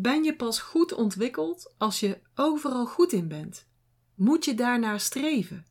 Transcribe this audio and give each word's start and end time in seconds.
Ben 0.00 0.24
je 0.24 0.36
pas 0.36 0.60
goed 0.60 0.92
ontwikkeld 0.92 1.74
als 1.78 2.00
je 2.00 2.20
overal 2.34 2.86
goed 2.86 3.12
in 3.12 3.28
bent? 3.28 3.66
Moet 4.14 4.44
je 4.44 4.54
daarnaar 4.54 5.00
streven? 5.00 5.66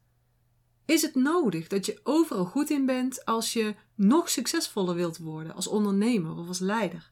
Is 0.86 1.02
het 1.02 1.16
nodig 1.16 1.68
dat 1.68 1.86
je 1.86 2.00
overal 2.04 2.46
goed 2.46 2.70
in 2.70 2.86
bent 2.86 3.26
als 3.26 3.54
je 3.54 3.76
nog 3.96 4.30
succesvoller 4.30 4.96
wilt 4.96 5.18
worden 5.18 5.54
als 5.54 5.68
ondernemer 5.68 6.36
of 6.36 6.48
als 6.48 6.60
leider? 6.60 7.12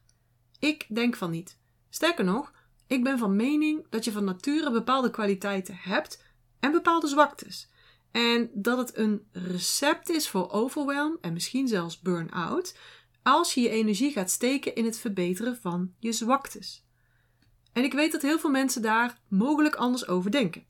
Ik 0.58 0.86
denk 0.88 1.16
van 1.16 1.30
niet. 1.30 1.58
Sterker 1.88 2.24
nog, 2.24 2.52
ik 2.86 3.04
ben 3.04 3.18
van 3.18 3.36
mening 3.36 3.86
dat 3.90 4.04
je 4.04 4.12
van 4.12 4.24
nature 4.24 4.70
bepaalde 4.70 5.10
kwaliteiten 5.10 5.76
hebt 5.78 6.24
en 6.60 6.72
bepaalde 6.72 7.08
zwaktes. 7.08 7.70
En 8.10 8.50
dat 8.54 8.78
het 8.78 8.96
een 8.96 9.28
recept 9.32 10.08
is 10.08 10.28
voor 10.28 10.50
overwhelm 10.50 11.18
en 11.20 11.32
misschien 11.32 11.68
zelfs 11.68 12.00
burn-out 12.00 12.78
als 13.22 13.54
je 13.54 13.60
je 13.60 13.68
energie 13.68 14.12
gaat 14.12 14.30
steken 14.30 14.74
in 14.74 14.84
het 14.84 14.98
verbeteren 14.98 15.56
van 15.56 15.94
je 15.98 16.12
zwaktes. 16.12 16.85
En 17.76 17.84
ik 17.84 17.92
weet 17.92 18.12
dat 18.12 18.22
heel 18.22 18.38
veel 18.38 18.50
mensen 18.50 18.82
daar 18.82 19.18
mogelijk 19.28 19.74
anders 19.74 20.08
over 20.08 20.30
denken. 20.30 20.64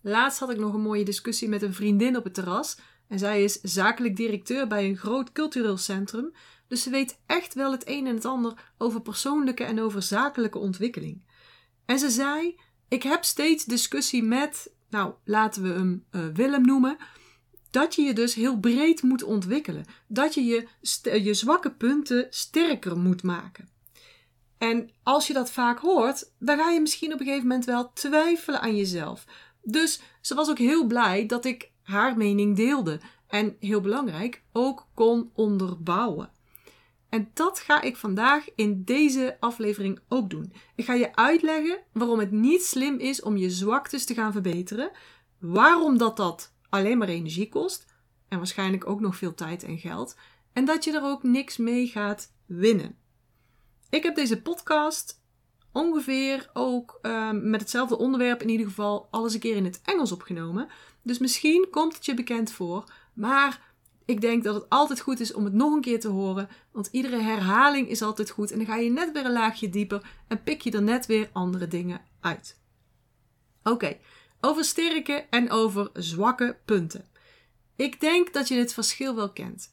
Laatst 0.00 0.38
had 0.38 0.50
ik 0.50 0.58
nog 0.58 0.74
een 0.74 0.80
mooie 0.80 1.04
discussie 1.04 1.48
met 1.48 1.62
een 1.62 1.74
vriendin 1.74 2.16
op 2.16 2.24
het 2.24 2.34
terras. 2.34 2.78
En 3.08 3.18
zij 3.18 3.44
is 3.44 3.60
zakelijk 3.60 4.16
directeur 4.16 4.66
bij 4.66 4.88
een 4.88 4.96
groot 4.96 5.32
cultureel 5.32 5.76
centrum. 5.76 6.32
Dus 6.68 6.82
ze 6.82 6.90
weet 6.90 7.18
echt 7.26 7.54
wel 7.54 7.72
het 7.72 7.88
een 7.88 8.06
en 8.06 8.14
het 8.14 8.24
ander 8.24 8.72
over 8.78 9.02
persoonlijke 9.02 9.64
en 9.64 9.80
over 9.80 10.02
zakelijke 10.02 10.58
ontwikkeling. 10.58 11.22
En 11.84 11.98
ze 11.98 12.10
zei: 12.10 12.60
Ik 12.88 13.02
heb 13.02 13.24
steeds 13.24 13.64
discussie 13.64 14.22
met, 14.22 14.74
nou 14.90 15.14
laten 15.24 15.62
we 15.62 15.68
hem 15.68 16.04
uh, 16.10 16.26
Willem 16.34 16.66
noemen. 16.66 16.96
Dat 17.70 17.94
je 17.94 18.02
je 18.02 18.12
dus 18.12 18.34
heel 18.34 18.58
breed 18.58 19.02
moet 19.02 19.22
ontwikkelen. 19.22 19.84
Dat 20.06 20.34
je 20.34 20.44
je, 20.44 20.68
je 21.22 21.34
zwakke 21.34 21.70
punten 21.70 22.26
sterker 22.30 22.98
moet 22.98 23.22
maken. 23.22 23.71
En 24.62 24.90
als 25.02 25.26
je 25.26 25.32
dat 25.32 25.52
vaak 25.52 25.78
hoort, 25.78 26.32
dan 26.38 26.58
ga 26.58 26.70
je 26.70 26.80
misschien 26.80 27.12
op 27.12 27.20
een 27.20 27.26
gegeven 27.26 27.46
moment 27.46 27.64
wel 27.64 27.92
twijfelen 27.92 28.60
aan 28.60 28.76
jezelf. 28.76 29.24
Dus 29.62 30.00
ze 30.20 30.34
was 30.34 30.50
ook 30.50 30.58
heel 30.58 30.86
blij 30.86 31.26
dat 31.26 31.44
ik 31.44 31.70
haar 31.82 32.16
mening 32.16 32.56
deelde. 32.56 33.00
En 33.26 33.56
heel 33.60 33.80
belangrijk, 33.80 34.42
ook 34.52 34.86
kon 34.94 35.30
onderbouwen. 35.34 36.30
En 37.08 37.30
dat 37.34 37.58
ga 37.58 37.80
ik 37.80 37.96
vandaag 37.96 38.46
in 38.54 38.84
deze 38.84 39.36
aflevering 39.40 40.00
ook 40.08 40.30
doen. 40.30 40.52
Ik 40.74 40.84
ga 40.84 40.94
je 40.94 41.16
uitleggen 41.16 41.78
waarom 41.92 42.18
het 42.18 42.30
niet 42.30 42.62
slim 42.64 42.98
is 42.98 43.22
om 43.22 43.36
je 43.36 43.50
zwaktes 43.50 44.04
te 44.04 44.14
gaan 44.14 44.32
verbeteren. 44.32 44.90
Waarom 45.38 45.98
dat 45.98 46.16
dat 46.16 46.54
alleen 46.68 46.98
maar 46.98 47.08
energie 47.08 47.48
kost. 47.48 47.86
En 48.28 48.38
waarschijnlijk 48.38 48.86
ook 48.88 49.00
nog 49.00 49.16
veel 49.16 49.34
tijd 49.34 49.62
en 49.62 49.78
geld. 49.78 50.16
En 50.52 50.64
dat 50.64 50.84
je 50.84 50.92
er 50.92 51.04
ook 51.04 51.22
niks 51.22 51.56
mee 51.56 51.86
gaat 51.86 52.32
winnen. 52.46 53.00
Ik 53.92 54.02
heb 54.02 54.14
deze 54.14 54.42
podcast 54.42 55.20
ongeveer 55.72 56.50
ook 56.52 56.98
ehm, 57.02 57.50
met 57.50 57.60
hetzelfde 57.60 57.98
onderwerp 57.98 58.42
in 58.42 58.48
ieder 58.48 58.66
geval 58.66 59.08
alles 59.10 59.34
een 59.34 59.40
keer 59.40 59.56
in 59.56 59.64
het 59.64 59.80
Engels 59.84 60.12
opgenomen. 60.12 60.68
Dus 61.02 61.18
misschien 61.18 61.66
komt 61.70 61.94
het 61.94 62.06
je 62.06 62.14
bekend 62.14 62.52
voor, 62.52 62.92
maar 63.14 63.74
ik 64.04 64.20
denk 64.20 64.44
dat 64.44 64.54
het 64.54 64.68
altijd 64.68 65.00
goed 65.00 65.20
is 65.20 65.32
om 65.32 65.44
het 65.44 65.52
nog 65.52 65.74
een 65.74 65.80
keer 65.80 66.00
te 66.00 66.08
horen, 66.08 66.48
want 66.70 66.88
iedere 66.92 67.20
herhaling 67.20 67.88
is 67.88 68.02
altijd 68.02 68.30
goed 68.30 68.50
en 68.50 68.56
dan 68.56 68.66
ga 68.66 68.76
je 68.76 68.90
net 68.90 69.12
weer 69.12 69.24
een 69.24 69.32
laagje 69.32 69.70
dieper 69.70 70.20
en 70.28 70.42
pik 70.42 70.60
je 70.60 70.70
er 70.70 70.82
net 70.82 71.06
weer 71.06 71.30
andere 71.32 71.68
dingen 71.68 72.00
uit. 72.20 72.60
Oké, 73.62 73.98
over 74.40 74.64
sterke 74.64 75.26
en 75.30 75.50
over 75.50 75.90
zwakke 75.92 76.58
punten. 76.64 77.08
Ik 77.76 78.00
denk 78.00 78.32
dat 78.32 78.48
je 78.48 78.54
het 78.54 78.72
verschil 78.72 79.14
wel 79.14 79.32
kent. 79.32 79.71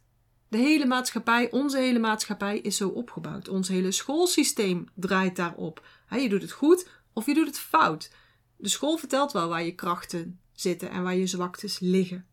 De 0.49 0.57
hele 0.57 0.85
maatschappij, 0.85 1.51
onze 1.51 1.77
hele 1.77 1.99
maatschappij 1.99 2.59
is 2.59 2.77
zo 2.77 2.89
opgebouwd. 2.89 3.47
Ons 3.47 3.67
hele 3.67 3.91
schoolsysteem 3.91 4.87
draait 4.95 5.35
daarop. 5.35 5.85
je 6.09 6.29
doet 6.29 6.41
het 6.41 6.51
goed 6.51 6.87
of 7.13 7.25
je 7.25 7.33
doet 7.33 7.47
het 7.47 7.59
fout. 7.59 8.11
De 8.57 8.69
school 8.69 8.97
vertelt 8.97 9.31
wel 9.31 9.49
waar 9.49 9.63
je 9.63 9.75
krachten 9.75 10.39
zitten 10.53 10.89
en 10.89 11.03
waar 11.03 11.15
je 11.15 11.27
zwaktes 11.27 11.79
liggen. 11.79 12.27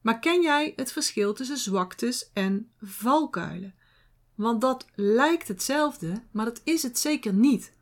Maar 0.00 0.18
ken 0.18 0.42
jij 0.42 0.72
het 0.76 0.92
verschil 0.92 1.32
tussen 1.32 1.56
zwaktes 1.56 2.30
en 2.32 2.70
valkuilen? 2.80 3.74
Want 4.34 4.60
dat 4.60 4.86
lijkt 4.94 5.48
hetzelfde, 5.48 6.22
maar 6.30 6.44
dat 6.44 6.60
is 6.64 6.82
het 6.82 6.98
zeker 6.98 7.32
niet. 7.32 7.72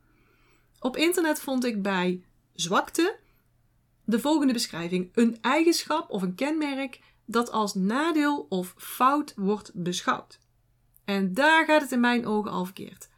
Op 0.79 0.97
internet 0.97 1.41
vond 1.41 1.65
ik 1.65 1.83
bij 1.83 2.25
zwakte 2.55 3.19
de 4.05 4.21
volgende 4.21 4.53
beschrijving: 4.53 5.11
een 5.15 5.39
eigenschap 5.41 6.11
of 6.11 6.23
een 6.23 6.35
kenmerk 6.35 7.01
dat 7.31 7.51
als 7.51 7.75
nadeel 7.75 8.47
of 8.49 8.75
fout 8.77 9.33
wordt 9.37 9.71
beschouwd. 9.75 10.39
En 11.05 11.35
daar 11.35 11.65
gaat 11.65 11.83
het 11.83 11.93
in 11.93 12.01
mijn 12.01 12.27
ogen 12.27 12.51
al 12.51 12.65
verkeerd. 12.65 13.09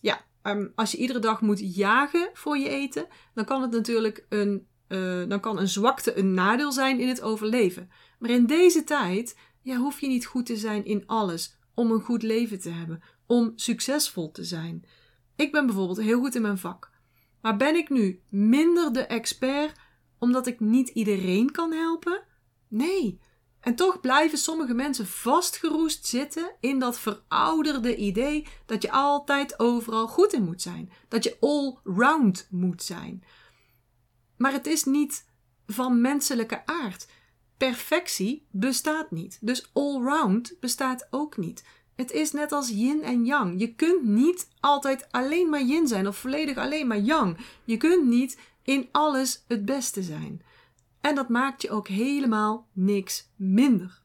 Ja, 0.00 0.24
ehm, 0.42 0.68
als 0.74 0.90
je 0.92 0.98
iedere 0.98 1.18
dag 1.18 1.40
moet 1.40 1.74
jagen 1.74 2.30
voor 2.32 2.58
je 2.58 2.68
eten, 2.68 3.06
dan 3.34 3.44
kan 3.44 3.62
het 3.62 3.70
natuurlijk 3.70 4.26
een, 4.28 4.66
uh, 4.88 5.28
dan 5.28 5.40
kan 5.40 5.58
een 5.58 5.68
zwakte 5.68 6.18
een 6.18 6.34
nadeel 6.34 6.72
zijn 6.72 7.00
in 7.00 7.08
het 7.08 7.22
overleven. 7.22 7.90
Maar 8.18 8.30
in 8.30 8.46
deze 8.46 8.84
tijd 8.84 9.38
ja, 9.62 9.76
hoef 9.76 10.00
je 10.00 10.06
niet 10.06 10.26
goed 10.26 10.46
te 10.46 10.56
zijn 10.56 10.84
in 10.84 11.06
alles 11.06 11.58
om 11.74 11.90
een 11.90 12.00
goed 12.00 12.22
leven 12.22 12.60
te 12.60 12.70
hebben, 12.70 13.02
om 13.26 13.52
succesvol 13.56 14.30
te 14.30 14.44
zijn. 14.44 14.84
Ik 15.36 15.52
ben 15.52 15.66
bijvoorbeeld 15.66 16.00
heel 16.00 16.20
goed 16.20 16.34
in 16.34 16.42
mijn 16.42 16.58
vak. 16.58 16.90
Maar 17.40 17.56
ben 17.56 17.76
ik 17.76 17.88
nu 17.90 18.22
minder 18.28 18.92
de 18.92 19.06
expert 19.06 19.78
omdat 20.18 20.46
ik 20.46 20.60
niet 20.60 20.88
iedereen 20.88 21.50
kan 21.50 21.72
helpen? 21.72 22.22
Nee, 22.68 23.20
en 23.62 23.74
toch 23.74 24.00
blijven 24.00 24.38
sommige 24.38 24.74
mensen 24.74 25.06
vastgeroest 25.06 26.06
zitten 26.06 26.52
in 26.60 26.78
dat 26.78 26.98
verouderde 26.98 27.96
idee 27.96 28.46
dat 28.66 28.82
je 28.82 28.90
altijd 28.90 29.58
overal 29.58 30.08
goed 30.08 30.32
in 30.32 30.44
moet 30.44 30.62
zijn. 30.62 30.92
Dat 31.08 31.24
je 31.24 31.36
all-round 31.40 32.46
moet 32.50 32.82
zijn. 32.82 33.24
Maar 34.36 34.52
het 34.52 34.66
is 34.66 34.84
niet 34.84 35.28
van 35.66 36.00
menselijke 36.00 36.66
aard. 36.66 37.08
Perfectie 37.56 38.46
bestaat 38.50 39.10
niet. 39.10 39.38
Dus 39.40 39.70
all-round 39.72 40.56
bestaat 40.60 41.06
ook 41.10 41.36
niet. 41.36 41.64
Het 41.94 42.10
is 42.10 42.32
net 42.32 42.52
als 42.52 42.68
yin 42.68 43.02
en 43.02 43.24
yang. 43.24 43.60
Je 43.60 43.74
kunt 43.74 44.02
niet 44.02 44.48
altijd 44.60 45.06
alleen 45.10 45.48
maar 45.48 45.62
yin 45.62 45.86
zijn 45.86 46.08
of 46.08 46.16
volledig 46.16 46.56
alleen 46.56 46.86
maar 46.86 47.00
yang. 47.00 47.38
Je 47.64 47.76
kunt 47.76 48.06
niet 48.06 48.38
in 48.62 48.88
alles 48.92 49.44
het 49.48 49.64
beste 49.64 50.02
zijn. 50.02 50.42
En 51.02 51.14
dat 51.14 51.28
maakt 51.28 51.62
je 51.62 51.70
ook 51.70 51.88
helemaal 51.88 52.68
niks 52.72 53.28
minder. 53.36 54.02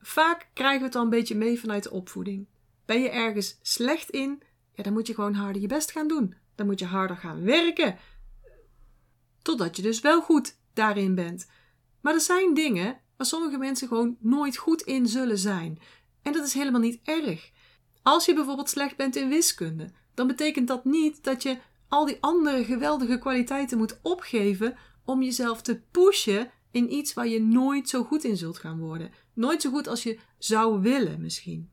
Vaak 0.00 0.48
krijgen 0.52 0.78
we 0.78 0.84
het 0.84 0.92
dan 0.92 1.02
een 1.02 1.10
beetje 1.10 1.34
mee 1.34 1.60
vanuit 1.60 1.82
de 1.82 1.90
opvoeding. 1.90 2.46
Ben 2.84 3.00
je 3.00 3.10
ergens 3.10 3.58
slecht 3.62 4.10
in, 4.10 4.42
ja, 4.74 4.82
dan 4.82 4.92
moet 4.92 5.06
je 5.06 5.14
gewoon 5.14 5.34
harder 5.34 5.62
je 5.62 5.68
best 5.68 5.90
gaan 5.90 6.08
doen. 6.08 6.34
Dan 6.54 6.66
moet 6.66 6.78
je 6.78 6.86
harder 6.86 7.16
gaan 7.16 7.42
werken. 7.42 7.96
Totdat 9.42 9.76
je 9.76 9.82
dus 9.82 10.00
wel 10.00 10.22
goed 10.22 10.56
daarin 10.72 11.14
bent. 11.14 11.50
Maar 12.00 12.14
er 12.14 12.20
zijn 12.20 12.54
dingen 12.54 13.00
waar 13.16 13.26
sommige 13.26 13.58
mensen 13.58 13.88
gewoon 13.88 14.16
nooit 14.20 14.56
goed 14.56 14.82
in 14.82 15.06
zullen 15.06 15.38
zijn. 15.38 15.78
En 16.22 16.32
dat 16.32 16.46
is 16.46 16.54
helemaal 16.54 16.80
niet 16.80 17.00
erg. 17.04 17.50
Als 18.02 18.24
je 18.24 18.34
bijvoorbeeld 18.34 18.68
slecht 18.68 18.96
bent 18.96 19.16
in 19.16 19.28
wiskunde, 19.28 19.90
dan 20.14 20.26
betekent 20.26 20.68
dat 20.68 20.84
niet 20.84 21.24
dat 21.24 21.42
je 21.42 21.58
al 21.88 22.04
die 22.04 22.18
andere 22.20 22.64
geweldige 22.64 23.18
kwaliteiten 23.18 23.78
moet 23.78 23.98
opgeven 24.02 24.76
om 25.06 25.22
jezelf 25.22 25.62
te 25.62 25.80
pushen 25.90 26.50
in 26.70 26.92
iets 26.92 27.14
waar 27.14 27.28
je 27.28 27.40
nooit 27.40 27.88
zo 27.88 28.04
goed 28.04 28.24
in 28.24 28.36
zult 28.36 28.58
gaan 28.58 28.78
worden. 28.78 29.10
Nooit 29.32 29.62
zo 29.62 29.70
goed 29.70 29.88
als 29.88 30.02
je 30.02 30.18
zou 30.38 30.80
willen, 30.80 31.20
misschien. 31.20 31.70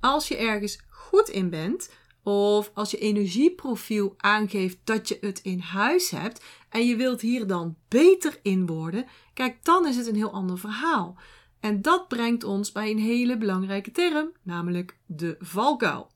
Als 0.00 0.28
je 0.28 0.36
ergens 0.36 0.78
goed 0.88 1.28
in 1.28 1.50
bent, 1.50 1.90
of 2.22 2.70
als 2.74 2.90
je 2.90 2.98
energieprofiel 2.98 4.14
aangeeft 4.16 4.78
dat 4.84 5.08
je 5.08 5.18
het 5.20 5.40
in 5.42 5.58
huis 5.58 6.10
hebt 6.10 6.44
en 6.68 6.86
je 6.86 6.96
wilt 6.96 7.20
hier 7.20 7.46
dan 7.46 7.76
beter 7.88 8.38
in 8.42 8.66
worden, 8.66 9.06
kijk, 9.34 9.64
dan 9.64 9.86
is 9.86 9.96
het 9.96 10.06
een 10.06 10.14
heel 10.14 10.32
ander 10.32 10.58
verhaal. 10.58 11.16
En 11.60 11.82
dat 11.82 12.08
brengt 12.08 12.44
ons 12.44 12.72
bij 12.72 12.90
een 12.90 12.98
hele 12.98 13.38
belangrijke 13.38 13.90
term, 13.90 14.32
namelijk 14.42 14.98
de 15.06 15.36
valkuil. 15.38 16.10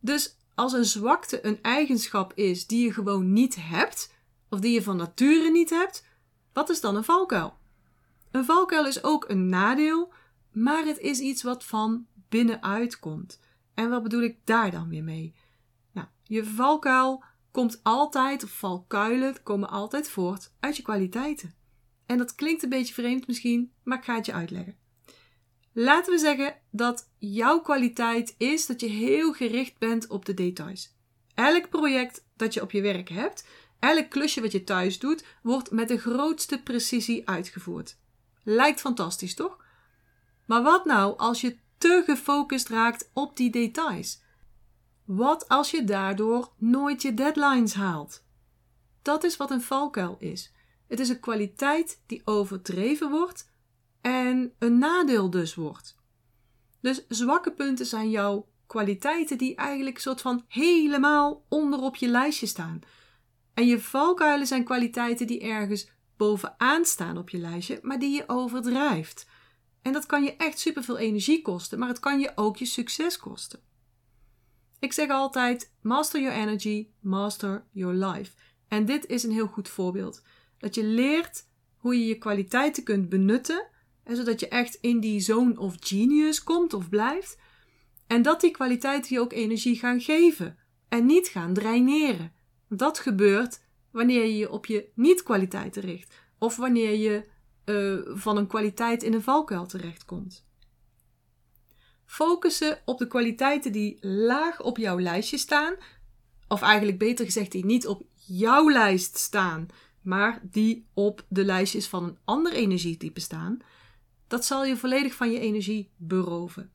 Dus 0.00 0.36
als 0.54 0.72
een 0.72 0.84
zwakte 0.84 1.46
een 1.46 1.62
eigenschap 1.62 2.32
is 2.34 2.66
die 2.66 2.84
je 2.84 2.92
gewoon 2.92 3.32
niet 3.32 3.56
hebt, 3.58 4.14
of 4.50 4.60
die 4.60 4.72
je 4.72 4.82
van 4.82 4.96
nature 4.96 5.50
niet 5.50 5.70
hebt, 5.70 6.06
wat 6.52 6.70
is 6.70 6.80
dan 6.80 6.96
een 6.96 7.04
valkuil? 7.04 7.58
Een 8.30 8.44
valkuil 8.44 8.86
is 8.86 9.02
ook 9.02 9.28
een 9.28 9.48
nadeel, 9.48 10.12
maar 10.52 10.84
het 10.84 10.98
is 10.98 11.18
iets 11.18 11.42
wat 11.42 11.64
van 11.64 12.06
binnenuit 12.28 12.98
komt. 12.98 13.40
En 13.74 13.90
wat 13.90 14.02
bedoel 14.02 14.22
ik 14.22 14.38
daar 14.44 14.70
dan 14.70 14.88
weer 14.88 15.04
mee? 15.04 15.34
Nou, 15.92 16.06
je 16.22 16.44
valkuil 16.44 17.24
komt 17.50 17.80
altijd, 17.82 18.44
of 18.44 18.50
valkuilen 18.50 19.42
komen 19.42 19.68
altijd 19.68 20.08
voort 20.08 20.52
uit 20.60 20.76
je 20.76 20.82
kwaliteiten. 20.82 21.54
En 22.06 22.18
dat 22.18 22.34
klinkt 22.34 22.62
een 22.62 22.68
beetje 22.68 22.94
vreemd 22.94 23.26
misschien, 23.26 23.72
maar 23.82 23.98
ik 23.98 24.04
ga 24.04 24.14
het 24.14 24.26
je 24.26 24.32
uitleggen. 24.32 24.76
Laten 25.72 26.12
we 26.12 26.18
zeggen 26.18 26.56
dat 26.70 27.10
jouw 27.18 27.60
kwaliteit 27.60 28.34
is 28.38 28.66
dat 28.66 28.80
je 28.80 28.86
heel 28.86 29.32
gericht 29.32 29.78
bent 29.78 30.06
op 30.06 30.24
de 30.24 30.34
details. 30.34 30.94
Elk 31.34 31.68
project 31.68 32.26
dat 32.36 32.54
je 32.54 32.62
op 32.62 32.70
je 32.70 32.80
werk 32.80 33.08
hebt, 33.08 33.48
Elk 33.80 34.10
klusje 34.10 34.40
wat 34.40 34.52
je 34.52 34.64
thuis 34.64 34.98
doet, 34.98 35.24
wordt 35.42 35.70
met 35.70 35.88
de 35.88 35.98
grootste 35.98 36.62
precisie 36.62 37.28
uitgevoerd. 37.28 37.96
Lijkt 38.42 38.80
fantastisch, 38.80 39.34
toch? 39.34 39.64
Maar 40.46 40.62
wat 40.62 40.84
nou 40.84 41.18
als 41.18 41.40
je 41.40 41.56
te 41.78 42.02
gefocust 42.06 42.68
raakt 42.68 43.10
op 43.12 43.36
die 43.36 43.50
details? 43.50 44.22
Wat 45.04 45.48
als 45.48 45.70
je 45.70 45.84
daardoor 45.84 46.52
nooit 46.56 47.02
je 47.02 47.14
deadlines 47.14 47.74
haalt? 47.74 48.24
Dat 49.02 49.24
is 49.24 49.36
wat 49.36 49.50
een 49.50 49.62
valkuil 49.62 50.16
is. 50.18 50.52
Het 50.88 51.00
is 51.00 51.08
een 51.08 51.20
kwaliteit 51.20 52.02
die 52.06 52.22
overdreven 52.24 53.10
wordt 53.10 53.50
en 54.00 54.52
een 54.58 54.78
nadeel 54.78 55.30
dus 55.30 55.54
wordt. 55.54 55.96
Dus 56.80 57.06
zwakke 57.08 57.52
punten 57.52 57.86
zijn 57.86 58.10
jouw 58.10 58.48
kwaliteiten 58.66 59.38
die 59.38 59.54
eigenlijk 59.54 59.98
soort 59.98 60.20
van 60.20 60.44
helemaal 60.48 61.44
onderop 61.48 61.96
je 61.96 62.08
lijstje 62.08 62.46
staan. 62.46 62.80
En 63.60 63.66
je 63.66 63.80
valkuilen 63.80 64.46
zijn 64.46 64.64
kwaliteiten 64.64 65.26
die 65.26 65.40
ergens 65.40 65.90
bovenaan 66.16 66.84
staan 66.84 67.18
op 67.18 67.30
je 67.30 67.38
lijstje, 67.38 67.78
maar 67.82 67.98
die 67.98 68.14
je 68.14 68.24
overdrijft. 68.26 69.26
En 69.82 69.92
dat 69.92 70.06
kan 70.06 70.24
je 70.24 70.36
echt 70.36 70.58
superveel 70.58 70.98
energie 70.98 71.42
kosten, 71.42 71.78
maar 71.78 71.88
het 71.88 71.98
kan 71.98 72.20
je 72.20 72.32
ook 72.34 72.56
je 72.56 72.64
succes 72.64 73.16
kosten. 73.16 73.60
Ik 74.78 74.92
zeg 74.92 75.10
altijd: 75.10 75.72
master 75.82 76.20
your 76.20 76.36
energy, 76.36 76.88
master 77.00 77.64
your 77.70 77.94
life. 77.94 78.32
En 78.68 78.84
dit 78.84 79.06
is 79.06 79.22
een 79.22 79.32
heel 79.32 79.46
goed 79.46 79.68
voorbeeld. 79.68 80.22
Dat 80.58 80.74
je 80.74 80.84
leert 80.84 81.46
hoe 81.76 81.98
je 81.98 82.06
je 82.06 82.18
kwaliteiten 82.18 82.82
kunt 82.82 83.08
benutten, 83.08 83.66
en 84.04 84.16
zodat 84.16 84.40
je 84.40 84.48
echt 84.48 84.74
in 84.74 85.00
die 85.00 85.20
zone 85.20 85.58
of 85.58 85.76
genius 85.80 86.42
komt 86.42 86.74
of 86.74 86.88
blijft. 86.88 87.38
En 88.06 88.22
dat 88.22 88.40
die 88.40 88.50
kwaliteiten 88.50 89.14
je 89.14 89.20
ook 89.20 89.32
energie 89.32 89.78
gaan 89.78 90.00
geven 90.00 90.58
en 90.88 91.06
niet 91.06 91.28
gaan 91.28 91.54
draineren. 91.54 92.38
Dat 92.72 92.98
gebeurt 92.98 93.60
wanneer 93.90 94.24
je 94.24 94.36
je 94.36 94.50
op 94.50 94.66
je 94.66 94.88
niet-kwaliteiten 94.94 95.82
richt 95.82 96.14
of 96.38 96.56
wanneer 96.56 96.96
je 96.96 97.24
uh, 97.64 98.16
van 98.16 98.36
een 98.36 98.46
kwaliteit 98.46 99.02
in 99.02 99.12
een 99.12 99.22
valkuil 99.22 99.66
terechtkomt. 99.66 100.44
Focussen 102.04 102.78
op 102.84 102.98
de 102.98 103.06
kwaliteiten 103.06 103.72
die 103.72 103.98
laag 104.00 104.62
op 104.62 104.76
jouw 104.76 105.00
lijstje 105.00 105.38
staan, 105.38 105.74
of 106.48 106.62
eigenlijk 106.62 106.98
beter 106.98 107.24
gezegd 107.24 107.52
die 107.52 107.64
niet 107.64 107.86
op 107.86 108.02
jouw 108.14 108.70
lijst 108.70 109.16
staan, 109.16 109.66
maar 110.02 110.40
die 110.42 110.86
op 110.94 111.24
de 111.28 111.44
lijstjes 111.44 111.86
van 111.86 112.04
een 112.04 112.18
ander 112.24 112.52
energietype 112.52 113.20
staan, 113.20 113.58
dat 114.26 114.44
zal 114.44 114.64
je 114.64 114.76
volledig 114.76 115.14
van 115.14 115.30
je 115.30 115.38
energie 115.38 115.90
beroven. 115.96 116.72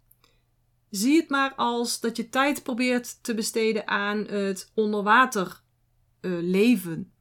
Zie 0.90 1.20
het 1.20 1.30
maar 1.30 1.54
als 1.56 2.00
dat 2.00 2.18
je 2.18 2.30
tijd 2.30 2.64
probeert 2.64 3.24
te 3.24 3.34
besteden 3.34 3.88
aan 3.88 4.18
het 4.18 4.72
onderwater 4.74 5.64
uh, 6.26 6.38
leven. 6.42 7.12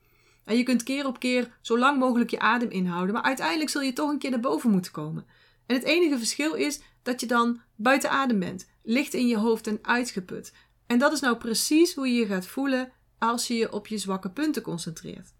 En 0.44 0.56
je 0.56 0.62
kunt 0.62 0.82
keer 0.82 1.06
op 1.06 1.18
keer 1.18 1.58
zo 1.60 1.78
lang 1.78 1.98
mogelijk 1.98 2.30
je 2.30 2.38
adem 2.38 2.70
inhouden, 2.70 3.14
maar 3.14 3.22
uiteindelijk 3.22 3.70
zul 3.70 3.80
je 3.80 3.92
toch 3.92 4.10
een 4.10 4.18
keer 4.18 4.30
naar 4.30 4.40
boven 4.40 4.70
moeten 4.70 4.92
komen. 4.92 5.26
En 5.66 5.76
het 5.76 5.84
enige 5.84 6.18
verschil 6.18 6.54
is 6.54 6.80
dat 7.02 7.20
je 7.20 7.26
dan 7.26 7.60
buiten 7.76 8.10
adem 8.10 8.38
bent, 8.38 8.68
licht 8.82 9.14
in 9.14 9.26
je 9.26 9.36
hoofd 9.36 9.66
en 9.66 9.78
uitgeput. 9.82 10.52
En 10.86 10.98
dat 10.98 11.12
is 11.12 11.20
nou 11.20 11.36
precies 11.36 11.94
hoe 11.94 12.08
je 12.08 12.14
je 12.14 12.26
gaat 12.26 12.46
voelen 12.46 12.92
als 13.18 13.46
je 13.46 13.54
je 13.54 13.72
op 13.72 13.86
je 13.86 13.98
zwakke 13.98 14.30
punten 14.30 14.62
concentreert. 14.62 15.32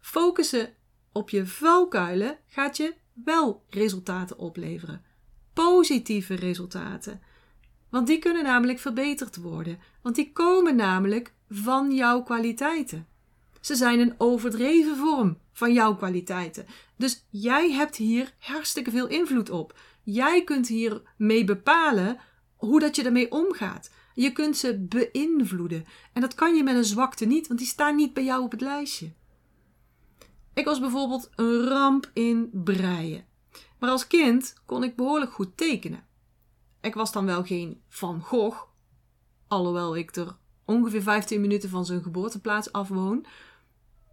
Focussen 0.00 0.74
op 1.12 1.30
je 1.30 1.46
valkuilen 1.46 2.38
gaat 2.46 2.76
je 2.76 2.94
wel 3.12 3.64
resultaten 3.68 4.38
opleveren. 4.38 5.04
Positieve 5.52 6.34
resultaten. 6.34 7.22
Want 7.90 8.06
die 8.06 8.18
kunnen 8.18 8.44
namelijk 8.44 8.78
verbeterd 8.78 9.36
worden. 9.36 9.78
Want 10.02 10.14
die 10.14 10.32
komen 10.32 10.76
namelijk 10.76 11.34
van 11.50 11.92
jouw 11.92 12.22
kwaliteiten. 12.22 13.06
Ze 13.60 13.74
zijn 13.74 14.00
een 14.00 14.14
overdreven 14.18 14.96
vorm 14.96 15.38
van 15.52 15.72
jouw 15.72 15.96
kwaliteiten. 15.96 16.66
Dus 16.96 17.24
jij 17.30 17.72
hebt 17.72 17.96
hier 17.96 18.34
hartstikke 18.38 18.90
veel 18.90 19.06
invloed 19.06 19.50
op. 19.50 19.78
Jij 20.02 20.44
kunt 20.44 20.68
hiermee 20.68 21.44
bepalen 21.44 22.18
hoe 22.56 22.80
dat 22.80 22.96
je 22.96 23.02
ermee 23.02 23.30
omgaat. 23.30 23.90
Je 24.14 24.32
kunt 24.32 24.56
ze 24.56 24.78
beïnvloeden. 24.78 25.84
En 26.12 26.20
dat 26.20 26.34
kan 26.34 26.54
je 26.54 26.62
met 26.62 26.74
een 26.74 26.84
zwakte 26.84 27.24
niet, 27.24 27.46
want 27.46 27.58
die 27.58 27.68
staan 27.68 27.96
niet 27.96 28.14
bij 28.14 28.24
jou 28.24 28.42
op 28.42 28.50
het 28.50 28.60
lijstje. 28.60 29.12
Ik 30.54 30.64
was 30.64 30.80
bijvoorbeeld 30.80 31.30
een 31.34 31.64
ramp 31.64 32.10
in 32.12 32.50
breien. 32.52 33.24
Maar 33.78 33.90
als 33.90 34.06
kind 34.06 34.54
kon 34.66 34.84
ik 34.84 34.96
behoorlijk 34.96 35.32
goed 35.32 35.56
tekenen. 35.56 36.04
Ik 36.80 36.94
was 36.94 37.12
dan 37.12 37.26
wel 37.26 37.44
geen 37.44 37.82
Van 37.88 38.20
Gogh, 38.20 38.62
alhoewel 39.48 39.96
ik 39.96 40.16
er 40.16 40.36
ongeveer 40.64 41.02
15 41.02 41.40
minuten 41.40 41.68
van 41.68 41.86
zijn 41.86 42.02
geboorteplaats 42.02 42.72
afwoon. 42.72 43.26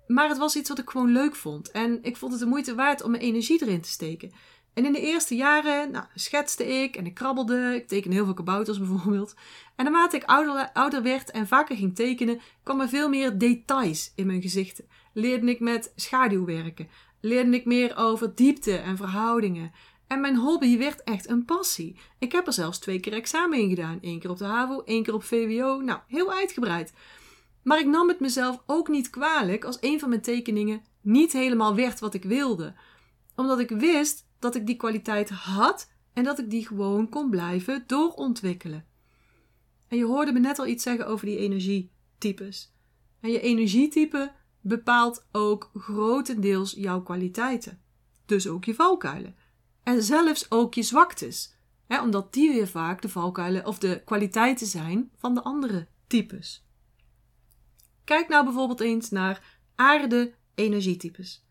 Maar 0.07 0.29
het 0.29 0.37
was 0.37 0.55
iets 0.55 0.69
wat 0.69 0.79
ik 0.79 0.89
gewoon 0.89 1.11
leuk 1.11 1.35
vond. 1.35 1.71
En 1.71 2.03
ik 2.03 2.17
vond 2.17 2.31
het 2.31 2.41
de 2.41 2.47
moeite 2.47 2.75
waard 2.75 3.03
om 3.03 3.11
mijn 3.11 3.23
energie 3.23 3.61
erin 3.61 3.81
te 3.81 3.89
steken. 3.89 4.31
En 4.73 4.85
in 4.85 4.93
de 4.93 5.01
eerste 5.01 5.35
jaren 5.35 5.91
nou, 5.91 6.05
schetste 6.15 6.67
ik 6.67 6.95
en 6.95 7.05
ik 7.05 7.13
krabbelde. 7.13 7.75
Ik 7.75 7.87
tekende 7.87 8.15
heel 8.15 8.25
veel 8.25 8.33
kabouters 8.33 8.79
bijvoorbeeld. 8.79 9.35
En 9.75 9.83
naarmate 9.83 10.15
ik 10.15 10.23
ouder, 10.23 10.69
ouder 10.73 11.03
werd 11.03 11.31
en 11.31 11.47
vaker 11.47 11.75
ging 11.75 11.95
tekenen, 11.95 12.39
kwam 12.63 12.81
er 12.81 12.89
veel 12.89 13.09
meer 13.09 13.37
details 13.37 14.11
in 14.15 14.25
mijn 14.25 14.41
gezichten. 14.41 14.85
Leerde 15.13 15.49
ik 15.49 15.59
met 15.59 15.91
schaduw 15.95 16.45
werken. 16.45 16.89
Leerde 17.21 17.55
ik 17.55 17.65
meer 17.65 17.97
over 17.97 18.35
diepte 18.35 18.77
en 18.77 18.97
verhoudingen. 18.97 19.71
En 20.07 20.21
mijn 20.21 20.35
hobby 20.35 20.77
werd 20.77 21.03
echt 21.03 21.29
een 21.29 21.45
passie. 21.45 21.99
Ik 22.19 22.31
heb 22.31 22.47
er 22.47 22.53
zelfs 22.53 22.79
twee 22.79 22.99
keer 22.99 23.13
examen 23.13 23.59
in 23.59 23.69
gedaan. 23.69 23.97
Eén 24.01 24.19
keer 24.19 24.29
op 24.29 24.37
de 24.37 24.45
HAVO, 24.45 24.81
één 24.81 25.03
keer 25.03 25.13
op 25.13 25.23
VWO. 25.23 25.81
Nou, 25.81 25.99
heel 26.07 26.33
uitgebreid. 26.33 26.93
Maar 27.63 27.79
ik 27.79 27.85
nam 27.85 28.07
het 28.07 28.19
mezelf 28.19 28.63
ook 28.65 28.87
niet 28.87 29.09
kwalijk 29.09 29.63
als 29.63 29.77
een 29.81 29.99
van 29.99 30.09
mijn 30.09 30.21
tekeningen 30.21 30.81
niet 31.01 31.33
helemaal 31.33 31.75
werd 31.75 31.99
wat 31.99 32.13
ik 32.13 32.23
wilde. 32.23 32.73
Omdat 33.35 33.59
ik 33.59 33.69
wist 33.69 34.27
dat 34.39 34.55
ik 34.55 34.65
die 34.65 34.75
kwaliteit 34.75 35.29
had 35.29 35.91
en 36.13 36.23
dat 36.23 36.39
ik 36.39 36.49
die 36.49 36.67
gewoon 36.67 37.09
kon 37.09 37.29
blijven 37.29 37.83
doorontwikkelen. 37.87 38.85
En 39.87 39.97
je 39.97 40.05
hoorde 40.05 40.31
me 40.31 40.39
net 40.39 40.59
al 40.59 40.67
iets 40.67 40.83
zeggen 40.83 41.07
over 41.07 41.25
die 41.25 41.37
energietypes. 41.37 42.73
En 43.19 43.31
je 43.31 43.39
energietype 43.39 44.31
bepaalt 44.61 45.25
ook 45.31 45.71
grotendeels 45.73 46.71
jouw 46.71 47.01
kwaliteiten. 47.01 47.81
Dus 48.25 48.47
ook 48.47 48.65
je 48.65 48.75
valkuilen. 48.75 49.35
En 49.87 50.03
zelfs 50.03 50.51
ook 50.51 50.73
je 50.73 50.83
zwaktes. 50.83 51.55
Hè, 51.85 52.01
omdat 52.01 52.33
die 52.33 52.51
weer 52.51 52.67
vaak 52.67 53.01
de 53.01 53.09
valkuilen 53.09 53.65
of 53.65 53.79
de 53.79 54.01
kwaliteiten 54.05 54.67
zijn 54.67 55.11
van 55.17 55.33
de 55.33 55.43
andere 55.43 55.87
types. 56.07 56.65
Kijk 58.03 58.27
nou 58.27 58.43
bijvoorbeeld 58.43 58.79
eens 58.79 59.09
naar 59.09 59.59
aarde-energietypes. 59.75 61.45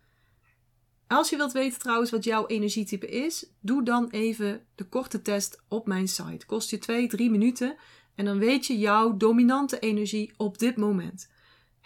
Als 1.07 1.31
je 1.31 1.37
wilt 1.37 1.53
weten 1.53 1.79
trouwens 1.79 2.11
wat 2.11 2.25
jouw 2.25 2.47
energietype 2.47 3.07
is, 3.07 3.51
doe 3.61 3.83
dan 3.83 4.11
even 4.11 4.67
de 4.75 4.85
korte 4.85 5.23
test 5.23 5.63
op 5.69 5.87
mijn 5.87 6.09
site. 6.09 6.47
Kost 6.47 6.71
je 6.71 6.79
2, 6.79 7.09
3 7.09 7.31
minuten 7.31 7.77
en 8.15 8.25
dan 8.25 8.39
weet 8.39 8.67
je 8.67 8.79
jouw 8.79 9.17
dominante 9.17 9.79
energie 9.79 10.33
op 10.37 10.59
dit 10.59 10.77
moment. 10.77 11.31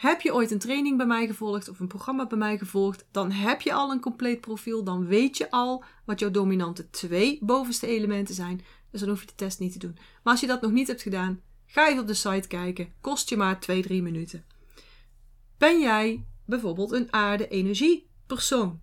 Heb 0.01 0.21
je 0.21 0.35
ooit 0.35 0.51
een 0.51 0.59
training 0.59 0.97
bij 0.97 1.07
mij 1.07 1.27
gevolgd 1.27 1.69
of 1.69 1.81
een 1.81 1.87
programma 1.87 2.27
bij 2.27 2.39
mij 2.39 2.59
gevolgd, 2.59 3.07
dan 3.11 3.31
heb 3.31 3.61
je 3.61 3.73
al 3.73 3.91
een 3.91 4.01
compleet 4.01 4.41
profiel. 4.41 4.85
Dan 4.85 5.07
weet 5.07 5.37
je 5.37 5.51
al 5.51 5.85
wat 6.05 6.19
jouw 6.19 6.31
dominante 6.31 6.91
twee 6.91 7.39
bovenste 7.43 7.87
elementen 7.87 8.35
zijn. 8.35 8.61
Dus 8.91 9.01
dan 9.01 9.09
hoef 9.09 9.21
je 9.21 9.27
de 9.27 9.35
test 9.35 9.59
niet 9.59 9.73
te 9.73 9.79
doen. 9.79 9.95
Maar 9.95 10.33
als 10.33 10.41
je 10.41 10.47
dat 10.47 10.61
nog 10.61 10.71
niet 10.71 10.87
hebt 10.87 11.03
gedaan, 11.03 11.41
ga 11.67 11.89
even 11.89 12.01
op 12.01 12.07
de 12.07 12.15
site 12.15 12.49
kijken. 12.49 12.93
Kost 13.01 13.29
je 13.29 13.37
maar 13.37 13.61
2, 13.61 13.83
3 13.83 14.03
minuten. 14.03 14.45
Ben 15.59 15.81
jij 15.81 16.25
bijvoorbeeld 16.45 16.93
een 16.93 17.13
aarde-energie-persoon? 17.13 18.81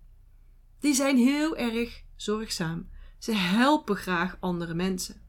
Die 0.80 0.94
zijn 0.94 1.16
heel 1.16 1.56
erg 1.56 2.02
zorgzaam. 2.16 2.88
Ze 3.18 3.32
helpen 3.32 3.96
graag 3.96 4.36
andere 4.40 4.74
mensen. 4.74 5.22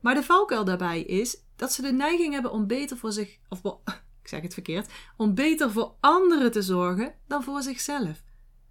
Maar 0.00 0.14
de 0.14 0.22
valkuil 0.22 0.64
daarbij 0.64 1.00
is 1.00 1.36
dat 1.56 1.72
ze 1.72 1.82
de 1.82 1.92
neiging 1.92 2.32
hebben 2.32 2.52
om 2.52 2.66
beter 2.66 2.96
voor 2.96 3.12
zich, 3.12 3.38
of 3.48 3.60
ik 4.26 4.32
zeg 4.32 4.42
het 4.42 4.54
verkeerd, 4.54 4.92
om 5.16 5.34
beter 5.34 5.70
voor 5.70 5.94
anderen 6.00 6.52
te 6.52 6.62
zorgen 6.62 7.14
dan 7.26 7.42
voor 7.42 7.62
zichzelf. 7.62 8.22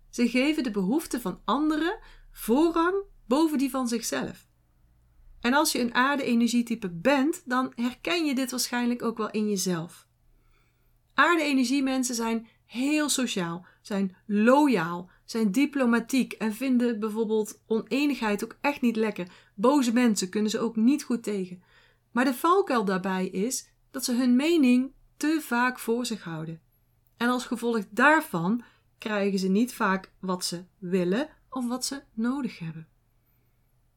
Ze 0.10 0.30
geven 0.30 0.64
de 0.64 0.72
behoeften 0.72 1.22
van 1.22 1.42
anderen 1.46 2.00
voorrang 2.32 2.96
boven 3.28 3.58
die 3.58 3.70
van 3.70 3.88
zichzelf. 3.88 4.48
En 5.42 5.54
als 5.54 5.72
je 5.72 5.80
een 5.80 5.94
aarde-energietype 5.94 6.90
bent, 6.90 7.42
dan 7.46 7.72
herken 7.76 8.26
je 8.26 8.36
dit 8.36 8.52
waarschijnlijk 8.52 9.04
ook 9.04 9.18
wel 9.18 9.32
in 9.32 9.50
jezelf. 9.50 10.08
Aarde-energiemensen 11.14 12.16
zijn 12.16 12.48
heel 12.66 13.10
sociaal, 13.10 13.66
zijn 13.82 14.16
loyaal, 14.26 15.10
zijn 15.26 15.52
diplomatiek 15.52 16.34
en 16.34 16.54
vinden 16.54 17.00
bijvoorbeeld 17.00 17.62
oneenigheid 17.68 18.44
ook 18.44 18.58
echt 18.62 18.82
niet 18.82 18.96
lekker. 18.96 19.28
Boze 19.54 19.94
mensen 19.94 20.30
kunnen 20.30 20.52
ze 20.52 20.60
ook 20.60 20.76
niet 20.76 21.04
goed 21.04 21.24
tegen. 21.24 21.64
Maar 22.12 22.26
de 22.26 22.34
valkuil 22.34 22.86
daarbij 22.86 23.28
is 23.28 23.70
dat 23.92 24.06
ze 24.06 24.14
hun 24.14 24.36
mening 24.36 24.94
te 25.18 25.40
vaak 25.42 25.80
voor 25.80 26.06
zich 26.06 26.24
houden. 26.24 26.62
En 27.18 27.30
als 27.30 27.46
gevolg 27.46 27.84
daarvan 27.90 28.64
krijgen 28.98 29.40
ze 29.40 29.48
niet 29.48 29.74
vaak 29.74 30.12
wat 30.20 30.46
ze 30.46 30.64
willen 30.78 31.30
of 31.50 31.68
wat 31.68 31.86
ze 31.86 32.02
nodig 32.14 32.60
hebben. 32.60 32.88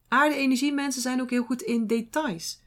Aarde-energiemensen 0.07 1.01
zijn 1.01 1.21
ook 1.21 1.29
heel 1.29 1.43
goed 1.43 1.61
in 1.61 1.87
details. 1.87 2.61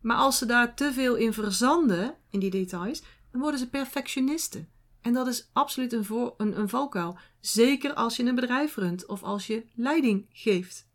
Maar 0.00 0.16
als 0.16 0.38
ze 0.38 0.46
daar 0.46 0.74
te 0.74 0.92
veel 0.92 1.14
in 1.14 1.32
verzanden, 1.32 2.14
in 2.30 2.40
die 2.40 2.50
details, 2.50 3.02
dan 3.30 3.40
worden 3.40 3.60
ze 3.60 3.68
perfectionisten. 3.68 4.68
En 5.00 5.12
dat 5.12 5.26
is 5.26 5.48
absoluut 5.52 5.92
een, 5.92 6.04
voor, 6.04 6.34
een, 6.36 6.58
een 6.58 6.68
valkuil. 6.68 7.18
Zeker 7.40 7.94
als 7.94 8.16
je 8.16 8.24
een 8.24 8.34
bedrijf 8.34 8.76
runt 8.76 9.06
of 9.06 9.22
als 9.22 9.46
je 9.46 9.64
leiding 9.74 10.26
geeft. 10.32 10.88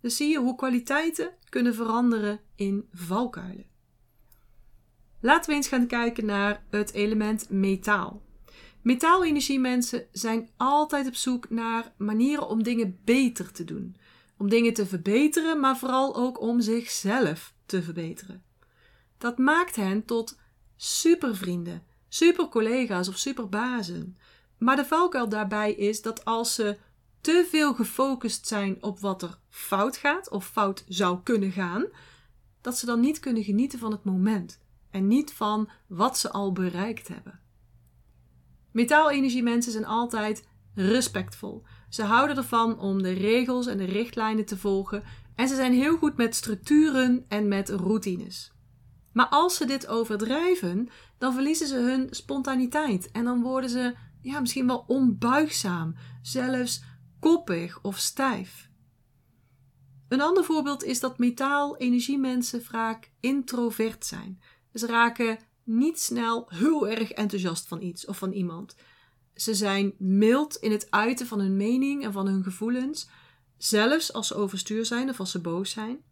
Dus 0.00 0.16
zie 0.16 0.28
je 0.28 0.38
hoe 0.38 0.56
kwaliteiten 0.56 1.30
kunnen 1.48 1.74
veranderen 1.74 2.40
in 2.54 2.88
valkuilen. 2.92 3.69
Laten 5.20 5.50
we 5.50 5.56
eens 5.56 5.68
gaan 5.68 5.86
kijken 5.86 6.26
naar 6.26 6.62
het 6.70 6.92
element 6.92 7.50
metaal. 7.50 8.22
Metaalenergiemensen 8.82 10.06
zijn 10.12 10.48
altijd 10.56 11.06
op 11.06 11.14
zoek 11.14 11.50
naar 11.50 11.92
manieren 11.96 12.48
om 12.48 12.62
dingen 12.62 12.98
beter 13.04 13.52
te 13.52 13.64
doen. 13.64 13.96
Om 14.38 14.48
dingen 14.48 14.72
te 14.72 14.86
verbeteren, 14.86 15.60
maar 15.60 15.78
vooral 15.78 16.16
ook 16.16 16.40
om 16.40 16.60
zichzelf 16.60 17.54
te 17.66 17.82
verbeteren. 17.82 18.42
Dat 19.18 19.38
maakt 19.38 19.76
hen 19.76 20.04
tot 20.04 20.38
supervrienden, 20.76 21.82
supercollega's 22.08 23.08
of 23.08 23.18
superbazen. 23.18 24.16
Maar 24.58 24.76
de 24.76 24.84
valkuil 24.84 25.28
daarbij 25.28 25.72
is 25.72 26.02
dat 26.02 26.24
als 26.24 26.54
ze 26.54 26.78
te 27.20 27.46
veel 27.50 27.74
gefocust 27.74 28.46
zijn 28.46 28.82
op 28.82 29.00
wat 29.00 29.22
er 29.22 29.38
fout 29.48 29.96
gaat 29.96 30.30
of 30.30 30.46
fout 30.46 30.84
zou 30.88 31.18
kunnen 31.22 31.52
gaan, 31.52 31.86
dat 32.60 32.78
ze 32.78 32.86
dan 32.86 33.00
niet 33.00 33.18
kunnen 33.20 33.44
genieten 33.44 33.78
van 33.78 33.90
het 33.90 34.04
moment 34.04 34.60
en 34.90 35.06
niet 35.06 35.32
van 35.32 35.70
wat 35.86 36.18
ze 36.18 36.30
al 36.30 36.52
bereikt 36.52 37.08
hebben. 37.08 37.40
Metaalenergiemensen 38.72 39.72
zijn 39.72 39.86
altijd 39.86 40.48
respectvol. 40.74 41.62
Ze 41.88 42.02
houden 42.02 42.36
ervan 42.36 42.78
om 42.78 43.02
de 43.02 43.12
regels 43.12 43.66
en 43.66 43.78
de 43.78 43.84
richtlijnen 43.84 44.44
te 44.44 44.56
volgen 44.56 45.02
en 45.34 45.48
ze 45.48 45.54
zijn 45.54 45.72
heel 45.72 45.96
goed 45.96 46.16
met 46.16 46.34
structuren 46.34 47.24
en 47.28 47.48
met 47.48 47.68
routines. 47.68 48.52
Maar 49.12 49.28
als 49.28 49.56
ze 49.56 49.64
dit 49.64 49.86
overdrijven, 49.86 50.88
dan 51.18 51.32
verliezen 51.32 51.66
ze 51.66 51.76
hun 51.76 52.06
spontaniteit 52.10 53.10
en 53.10 53.24
dan 53.24 53.42
worden 53.42 53.70
ze 53.70 53.94
ja, 54.20 54.40
misschien 54.40 54.66
wel 54.66 54.84
onbuigzaam, 54.86 55.94
zelfs 56.22 56.82
koppig 57.20 57.78
of 57.82 57.98
stijf. 57.98 58.70
Een 60.08 60.20
ander 60.20 60.44
voorbeeld 60.44 60.84
is 60.84 61.00
dat 61.00 61.18
metaal-energiemensen 61.18 62.64
vaak 62.64 63.10
introvert 63.20 64.06
zijn. 64.06 64.40
Ze 64.74 64.86
raken 64.86 65.38
niet 65.64 66.00
snel 66.00 66.46
heel 66.48 66.88
erg 66.88 67.10
enthousiast 67.10 67.68
van 67.68 67.82
iets 67.82 68.06
of 68.06 68.18
van 68.18 68.32
iemand. 68.32 68.74
Ze 69.34 69.54
zijn 69.54 69.94
mild 69.98 70.56
in 70.56 70.70
het 70.70 70.90
uiten 70.90 71.26
van 71.26 71.40
hun 71.40 71.56
mening 71.56 72.04
en 72.04 72.12
van 72.12 72.26
hun 72.26 72.42
gevoelens, 72.42 73.08
zelfs 73.56 74.12
als 74.12 74.26
ze 74.26 74.34
overstuur 74.34 74.86
zijn 74.86 75.08
of 75.08 75.20
als 75.20 75.30
ze 75.30 75.40
boos 75.40 75.70
zijn. 75.70 76.02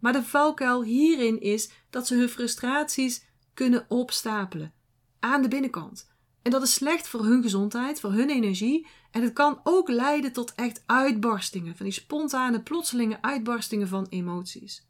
Maar 0.00 0.12
de 0.12 0.22
valkuil 0.22 0.82
hierin 0.82 1.40
is 1.40 1.70
dat 1.90 2.06
ze 2.06 2.14
hun 2.14 2.28
frustraties 2.28 3.24
kunnen 3.54 3.86
opstapelen 3.88 4.72
aan 5.20 5.42
de 5.42 5.48
binnenkant. 5.48 6.14
En 6.42 6.52
dat 6.52 6.62
is 6.62 6.74
slecht 6.74 7.08
voor 7.08 7.24
hun 7.24 7.42
gezondheid, 7.42 8.00
voor 8.00 8.12
hun 8.12 8.30
energie. 8.30 8.86
En 9.10 9.22
het 9.22 9.32
kan 9.32 9.60
ook 9.64 9.88
leiden 9.88 10.32
tot 10.32 10.54
echt 10.54 10.82
uitbarstingen, 10.86 11.76
van 11.76 11.86
die 11.86 11.94
spontane, 11.94 12.62
plotselinge 12.62 13.22
uitbarstingen 13.22 13.88
van 13.88 14.06
emoties. 14.08 14.86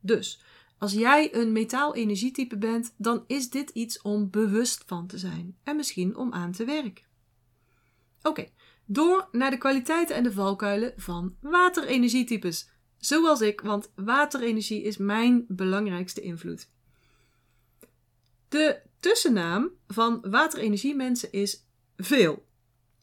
Dus, 0.00 0.40
als 0.84 0.92
jij 0.92 1.34
een 1.34 1.52
metaal-energietype 1.52 2.56
bent, 2.56 2.94
dan 2.96 3.24
is 3.26 3.50
dit 3.50 3.70
iets 3.70 4.02
om 4.02 4.30
bewust 4.30 4.82
van 4.86 5.06
te 5.06 5.18
zijn 5.18 5.56
en 5.62 5.76
misschien 5.76 6.16
om 6.16 6.32
aan 6.32 6.52
te 6.52 6.64
werken. 6.64 7.04
Oké, 8.22 8.48
door 8.84 9.28
naar 9.32 9.50
de 9.50 9.58
kwaliteiten 9.58 10.16
en 10.16 10.22
de 10.22 10.32
valkuilen 10.32 10.92
van 10.96 11.36
waterenergietypes. 11.40 12.70
Zoals 12.98 13.40
ik, 13.40 13.60
want 13.60 13.92
waterenergie 13.94 14.82
is 14.82 14.96
mijn 14.96 15.44
belangrijkste 15.48 16.20
invloed. 16.20 16.68
De 18.48 18.80
tussennaam 19.00 19.70
van 19.86 20.24
waterenergiemensen 20.30 21.32
is 21.32 21.66
veel. 21.96 22.46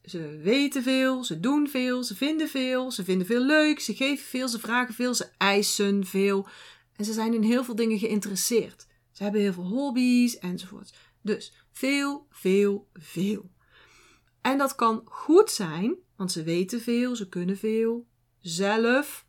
Ze 0.04 0.40
weten 0.44 0.84
veel, 0.84 1.24
ze 1.24 1.40
doen 1.40 1.68
veel, 1.68 2.04
ze 2.04 2.16
vinden 2.16 2.48
veel, 2.50 2.92
ze 2.92 3.04
vinden 3.04 3.28
veel 3.28 3.46
leuk, 3.46 3.80
ze 3.80 3.96
geven 3.96 4.26
veel, 4.26 4.48
ze 4.48 4.60
vragen 4.60 4.94
veel, 4.94 5.14
ze 5.14 5.30
eisen 5.38 6.06
veel. 6.06 6.48
En 6.96 7.06
ze 7.06 7.14
zijn 7.14 7.34
in 7.34 7.44
heel 7.44 7.64
veel 7.64 7.76
dingen 7.76 8.00
geïnteresseerd. 8.00 8.88
Ze 9.12 9.24
hebben 9.24 9.42
heel 9.42 9.54
veel 9.54 9.68
hobby's 9.68 10.38
enzovoort. 10.38 10.94
Dus 11.22 11.54
veel, 11.72 12.28
veel, 12.30 12.88
veel. 12.94 13.52
En 14.42 14.58
dat 14.58 14.76
kan 14.76 15.02
goed 15.06 15.52
zijn, 15.52 15.96
want 16.16 16.32
ze 16.32 16.44
weten 16.44 16.82
veel, 16.82 17.16
ze 17.16 17.30
kunnen 17.30 17.58
veel, 17.58 18.08
zelf. 18.40 19.26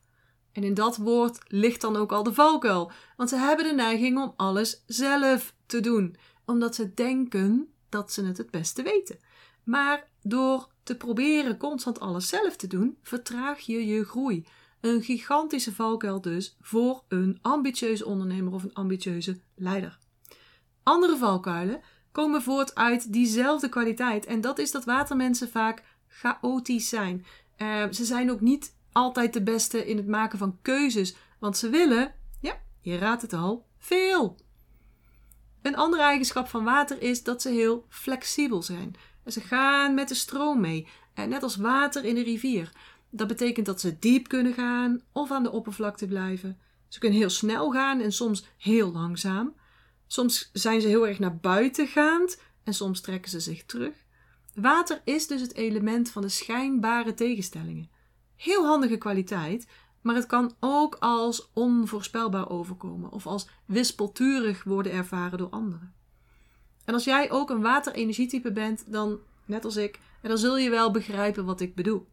En 0.52 0.64
in 0.64 0.74
dat 0.74 0.96
woord 0.96 1.38
ligt 1.46 1.80
dan 1.80 1.96
ook 1.96 2.12
al 2.12 2.22
de 2.22 2.34
valkuil, 2.34 2.92
want 3.16 3.28
ze 3.28 3.36
hebben 3.36 3.64
de 3.64 3.74
neiging 3.74 4.18
om 4.18 4.32
alles 4.36 4.82
zelf 4.86 5.54
te 5.66 5.80
doen, 5.80 6.16
omdat 6.44 6.74
ze 6.74 6.94
denken 6.94 7.72
dat 7.88 8.12
ze 8.12 8.24
het 8.24 8.38
het 8.38 8.50
beste 8.50 8.82
weten. 8.82 9.18
Maar 9.64 10.08
door 10.22 10.68
te 10.82 10.96
proberen 10.96 11.56
constant 11.56 12.00
alles 12.00 12.28
zelf 12.28 12.56
te 12.56 12.66
doen, 12.66 12.98
vertraag 13.02 13.60
je 13.60 13.86
je 13.86 14.04
groei. 14.04 14.46
Een 14.82 15.02
gigantische 15.02 15.74
valkuil 15.74 16.20
dus 16.20 16.56
voor 16.60 17.04
een 17.08 17.38
ambitieuze 17.42 18.06
ondernemer 18.06 18.52
of 18.52 18.62
een 18.62 18.74
ambitieuze 18.74 19.40
leider. 19.54 19.98
Andere 20.82 21.16
valkuilen 21.16 21.80
komen 22.12 22.42
voort 22.42 22.74
uit 22.74 23.12
diezelfde 23.12 23.68
kwaliteit 23.68 24.26
en 24.26 24.40
dat 24.40 24.58
is 24.58 24.70
dat 24.70 24.84
watermensen 24.84 25.48
vaak 25.48 25.82
chaotisch 26.08 26.88
zijn. 26.88 27.26
Uh, 27.58 27.84
ze 27.90 28.04
zijn 28.04 28.30
ook 28.30 28.40
niet 28.40 28.76
altijd 28.92 29.32
de 29.32 29.42
beste 29.42 29.86
in 29.86 29.96
het 29.96 30.06
maken 30.06 30.38
van 30.38 30.58
keuzes, 30.62 31.16
want 31.38 31.56
ze 31.56 31.68
willen, 31.68 32.14
ja, 32.40 32.60
je 32.80 32.98
raadt 32.98 33.22
het 33.22 33.32
al, 33.32 33.66
veel. 33.78 34.36
Een 35.62 35.76
andere 35.76 36.02
eigenschap 36.02 36.48
van 36.48 36.64
water 36.64 37.02
is 37.02 37.22
dat 37.22 37.42
ze 37.42 37.48
heel 37.48 37.86
flexibel 37.88 38.62
zijn. 38.62 38.94
Ze 39.26 39.40
gaan 39.40 39.94
met 39.94 40.08
de 40.08 40.14
stroom 40.14 40.60
mee, 40.60 40.88
net 41.14 41.42
als 41.42 41.56
water 41.56 42.04
in 42.04 42.16
een 42.16 42.24
rivier. 42.24 42.72
Dat 43.14 43.28
betekent 43.28 43.66
dat 43.66 43.80
ze 43.80 43.98
diep 43.98 44.28
kunnen 44.28 44.52
gaan 44.52 45.00
of 45.12 45.30
aan 45.30 45.42
de 45.42 45.50
oppervlakte 45.50 46.06
blijven. 46.06 46.58
Ze 46.88 46.98
kunnen 46.98 47.18
heel 47.18 47.30
snel 47.30 47.70
gaan 47.70 48.00
en 48.00 48.12
soms 48.12 48.44
heel 48.58 48.92
langzaam. 48.92 49.54
Soms 50.06 50.50
zijn 50.52 50.80
ze 50.80 50.88
heel 50.88 51.06
erg 51.08 51.18
naar 51.18 51.36
buiten 51.36 51.86
gaand 51.86 52.40
en 52.64 52.74
soms 52.74 53.00
trekken 53.00 53.30
ze 53.30 53.40
zich 53.40 53.64
terug. 53.64 53.94
Water 54.54 55.00
is 55.04 55.26
dus 55.26 55.40
het 55.40 55.54
element 55.54 56.10
van 56.10 56.22
de 56.22 56.28
schijnbare 56.28 57.14
tegenstellingen. 57.14 57.90
Heel 58.36 58.66
handige 58.66 58.96
kwaliteit, 58.96 59.66
maar 60.00 60.14
het 60.14 60.26
kan 60.26 60.54
ook 60.60 60.96
als 61.00 61.50
onvoorspelbaar 61.52 62.50
overkomen 62.50 63.10
of 63.10 63.26
als 63.26 63.48
wispelturig 63.66 64.64
worden 64.64 64.92
ervaren 64.92 65.38
door 65.38 65.50
anderen. 65.50 65.94
En 66.84 66.94
als 66.94 67.04
jij 67.04 67.30
ook 67.30 67.50
een 67.50 67.62
waterenergietype 67.62 68.52
bent, 68.52 68.92
dan, 68.92 69.18
net 69.44 69.64
als 69.64 69.76
ik, 69.76 69.98
dan 70.22 70.38
zul 70.38 70.58
je 70.58 70.70
wel 70.70 70.90
begrijpen 70.90 71.44
wat 71.44 71.60
ik 71.60 71.74
bedoel. 71.74 72.10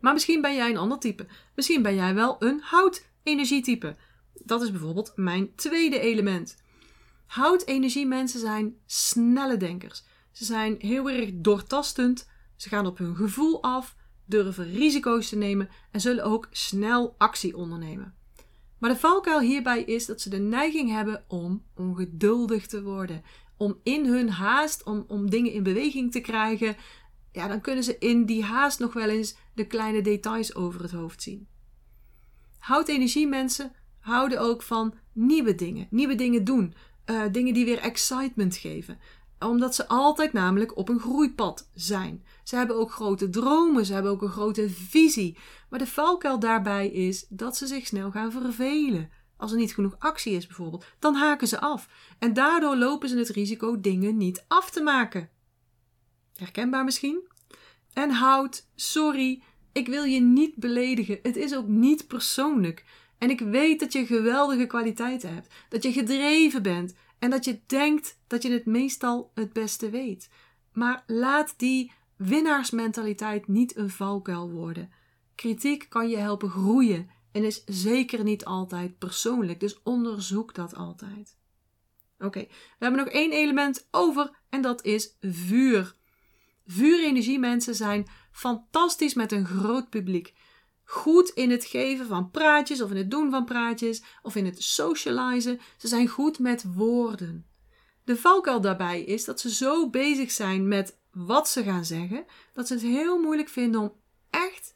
Maar 0.00 0.12
misschien 0.12 0.40
ben 0.40 0.54
jij 0.54 0.70
een 0.70 0.76
ander 0.76 0.98
type. 0.98 1.26
Misschien 1.54 1.82
ben 1.82 1.94
jij 1.94 2.14
wel 2.14 2.36
een 2.38 2.60
houtenergietype. 2.62 3.96
Dat 4.44 4.62
is 4.62 4.70
bijvoorbeeld 4.70 5.12
mijn 5.16 5.54
tweede 5.54 5.98
element. 5.98 6.56
Houtenergiemensen 7.26 8.40
zijn 8.40 8.76
snelle 8.86 9.56
denkers. 9.56 10.04
Ze 10.32 10.44
zijn 10.44 10.74
heel 10.78 11.10
erg 11.10 11.30
doortastend. 11.34 12.28
Ze 12.56 12.68
gaan 12.68 12.86
op 12.86 12.98
hun 12.98 13.16
gevoel 13.16 13.62
af, 13.62 13.96
durven 14.24 14.72
risico's 14.72 15.28
te 15.28 15.36
nemen 15.36 15.68
en 15.90 16.00
zullen 16.00 16.24
ook 16.24 16.48
snel 16.50 17.14
actie 17.18 17.56
ondernemen. 17.56 18.14
Maar 18.78 18.90
de 18.90 18.96
valkuil 18.96 19.40
hierbij 19.40 19.82
is 19.82 20.06
dat 20.06 20.20
ze 20.20 20.30
de 20.30 20.38
neiging 20.38 20.90
hebben 20.90 21.24
om 21.28 21.64
ongeduldig 21.74 22.66
te 22.66 22.82
worden. 22.82 23.22
Om 23.56 23.80
in 23.82 24.06
hun 24.06 24.30
haast, 24.30 24.84
om, 24.84 25.04
om 25.08 25.30
dingen 25.30 25.52
in 25.52 25.62
beweging 25.62 26.12
te 26.12 26.20
krijgen, 26.20 26.76
ja, 27.32 27.48
dan 27.48 27.60
kunnen 27.60 27.84
ze 27.84 27.98
in 27.98 28.24
die 28.24 28.44
haast 28.44 28.78
nog 28.78 28.92
wel 28.92 29.08
eens 29.08 29.36
de 29.56 29.66
kleine 29.66 30.00
details 30.00 30.54
over 30.54 30.82
het 30.82 30.92
hoofd 30.92 31.22
zien. 31.22 31.46
Houtenergiemensen 32.58 33.72
houden 33.98 34.40
ook 34.40 34.62
van 34.62 34.94
nieuwe 35.12 35.54
dingen, 35.54 35.86
nieuwe 35.90 36.14
dingen 36.14 36.44
doen, 36.44 36.74
uh, 37.06 37.22
dingen 37.32 37.54
die 37.54 37.64
weer 37.64 37.78
excitement 37.78 38.56
geven 38.56 38.98
omdat 39.38 39.74
ze 39.74 39.88
altijd 39.88 40.32
namelijk 40.32 40.76
op 40.76 40.88
een 40.88 41.00
groeipad 41.00 41.70
zijn. 41.74 42.24
Ze 42.44 42.56
hebben 42.56 42.76
ook 42.76 42.92
grote 42.92 43.30
dromen, 43.30 43.86
ze 43.86 43.92
hebben 43.92 44.12
ook 44.12 44.22
een 44.22 44.28
grote 44.28 44.70
visie. 44.70 45.38
Maar 45.70 45.78
de 45.78 45.86
valkuil 45.86 46.38
daarbij 46.38 46.88
is 46.88 47.26
dat 47.28 47.56
ze 47.56 47.66
zich 47.66 47.86
snel 47.86 48.10
gaan 48.10 48.32
vervelen. 48.32 49.10
Als 49.36 49.50
er 49.52 49.58
niet 49.58 49.74
genoeg 49.74 49.96
actie 49.98 50.32
is 50.32 50.46
bijvoorbeeld, 50.46 50.84
dan 50.98 51.14
haken 51.14 51.48
ze 51.48 51.60
af. 51.60 51.88
En 52.18 52.34
daardoor 52.34 52.76
lopen 52.76 53.08
ze 53.08 53.18
het 53.18 53.28
risico 53.28 53.80
dingen 53.80 54.16
niet 54.16 54.44
af 54.48 54.70
te 54.70 54.82
maken. 54.82 55.30
Herkenbaar 56.36 56.84
misschien? 56.84 57.28
En 57.96 58.10
houd, 58.10 58.68
sorry, 58.74 59.42
ik 59.72 59.88
wil 59.88 60.04
je 60.04 60.20
niet 60.20 60.54
beledigen. 60.54 61.18
Het 61.22 61.36
is 61.36 61.54
ook 61.54 61.66
niet 61.66 62.06
persoonlijk. 62.06 62.84
En 63.18 63.30
ik 63.30 63.40
weet 63.40 63.80
dat 63.80 63.92
je 63.92 64.06
geweldige 64.06 64.66
kwaliteiten 64.66 65.34
hebt, 65.34 65.54
dat 65.68 65.82
je 65.82 65.92
gedreven 65.92 66.62
bent, 66.62 66.94
en 67.18 67.30
dat 67.30 67.44
je 67.44 67.60
denkt 67.66 68.18
dat 68.26 68.42
je 68.42 68.50
het 68.50 68.66
meestal 68.66 69.30
het 69.34 69.52
beste 69.52 69.90
weet. 69.90 70.30
Maar 70.72 71.04
laat 71.06 71.54
die 71.56 71.92
winnaarsmentaliteit 72.16 73.48
niet 73.48 73.76
een 73.76 73.90
valkuil 73.90 74.50
worden. 74.50 74.90
Kritiek 75.34 75.86
kan 75.88 76.08
je 76.08 76.16
helpen 76.16 76.50
groeien 76.50 77.10
en 77.32 77.44
is 77.44 77.64
zeker 77.64 78.22
niet 78.22 78.44
altijd 78.44 78.98
persoonlijk, 78.98 79.60
dus 79.60 79.82
onderzoek 79.82 80.54
dat 80.54 80.74
altijd. 80.74 81.36
Oké, 82.18 82.40
we 82.40 82.48
hebben 82.78 83.04
nog 83.04 83.08
één 83.08 83.32
element 83.32 83.88
over 83.90 84.30
en 84.48 84.62
dat 84.62 84.84
is 84.84 85.16
vuur. 85.20 85.95
Vuurenergiemensen 86.66 87.74
zijn 87.74 88.06
fantastisch 88.32 89.14
met 89.14 89.32
een 89.32 89.46
groot 89.46 89.90
publiek. 89.90 90.34
goed 90.84 91.28
in 91.28 91.50
het 91.50 91.64
geven 91.64 92.06
van 92.06 92.30
praatjes 92.30 92.80
of 92.82 92.90
in 92.90 92.96
het 92.96 93.10
doen 93.10 93.30
van 93.30 93.44
praatjes 93.44 94.02
of 94.22 94.36
in 94.36 94.44
het 94.44 94.62
socializen. 94.62 95.60
Ze 95.76 95.88
zijn 95.88 96.08
goed 96.08 96.38
met 96.38 96.64
woorden. 96.74 97.46
De 98.04 98.16
valkuil 98.16 98.60
daarbij 98.60 99.02
is 99.02 99.24
dat 99.24 99.40
ze 99.40 99.54
zo 99.54 99.90
bezig 99.90 100.30
zijn 100.30 100.68
met 100.68 100.98
wat 101.10 101.48
ze 101.48 101.62
gaan 101.62 101.84
zeggen, 101.84 102.24
dat 102.52 102.66
ze 102.66 102.72
het 102.72 102.82
heel 102.82 103.20
moeilijk 103.20 103.48
vinden 103.48 103.80
om 103.80 103.92
echt, 104.30 104.74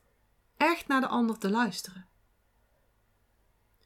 echt 0.56 0.86
naar 0.86 1.00
de 1.00 1.06
ander 1.06 1.38
te 1.38 1.50
luisteren. 1.50 2.08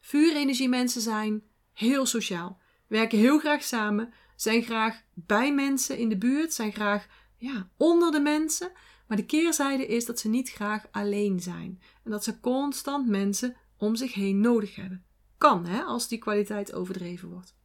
Vuurenergie 0.01 0.69
mensen 0.69 1.01
zijn 1.01 1.43
heel 1.73 2.07
sociaal, 2.07 2.61
werken 2.87 3.19
heel 3.19 3.39
graag 3.39 3.63
samen, 3.63 4.13
zijn 4.37 4.63
graag 4.63 5.03
bij 5.15 5.55
mensen 5.55 5.99
in 5.99 6.09
de 6.09 6.19
buurt, 6.19 6.55
zijn 6.55 6.73
graag 6.73 7.07
ja, 7.45 7.71
onder 7.77 8.13
de 8.13 8.21
mensen. 8.21 8.73
Maar 9.07 9.17
de 9.17 9.27
keerzijde 9.27 9.87
is 9.87 10.05
dat 10.05 10.19
ze 10.19 10.29
niet 10.29 10.51
graag 10.51 10.87
alleen 10.91 11.41
zijn 11.41 11.81
en 12.05 12.11
dat 12.11 12.25
ze 12.25 12.41
constant 12.41 13.09
mensen 13.09 13.57
om 13.77 13.97
zich 13.97 14.15
heen 14.15 14.41
nodig 14.41 14.75
hebben. 14.75 15.05
Kan 15.39 15.67
hè, 15.67 15.83
als 15.83 16.09
die 16.09 16.19
kwaliteit 16.19 16.73
overdreven 16.73 17.29
wordt. 17.29 17.57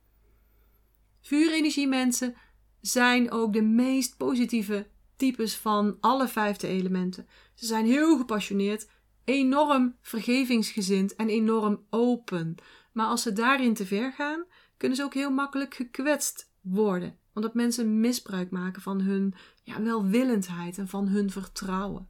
Vuurenergie 1.21 1.87
mensen 1.87 2.35
zijn 2.81 3.31
ook 3.31 3.53
de 3.53 3.61
meest 3.61 4.17
positieve 4.17 4.87
types 5.15 5.55
van 5.55 5.97
alle 5.99 6.27
vijfde 6.27 6.67
elementen. 6.67 7.27
Ze 7.55 7.65
zijn 7.65 7.85
heel 7.85 8.17
gepassioneerd, 8.17 8.89
enorm 9.23 9.95
vergevingsgezind 10.01 11.15
en 11.15 11.29
enorm 11.29 11.85
open. 11.89 12.55
Maar 12.93 13.05
als 13.05 13.21
ze 13.21 13.33
daarin 13.33 13.73
te 13.73 13.85
ver 13.85 14.11
gaan, 14.11 14.45
kunnen 14.77 14.97
ze 14.97 15.03
ook 15.03 15.13
heel 15.13 15.31
makkelijk 15.31 15.73
gekwetst 15.73 16.51
worden. 16.61 17.19
Omdat 17.33 17.53
mensen 17.53 17.99
misbruik 17.99 18.51
maken 18.51 18.81
van 18.81 19.01
hun 19.01 19.33
ja, 19.63 19.81
welwillendheid 19.81 20.77
en 20.77 20.87
van 20.87 21.07
hun 21.07 21.29
vertrouwen. 21.29 22.07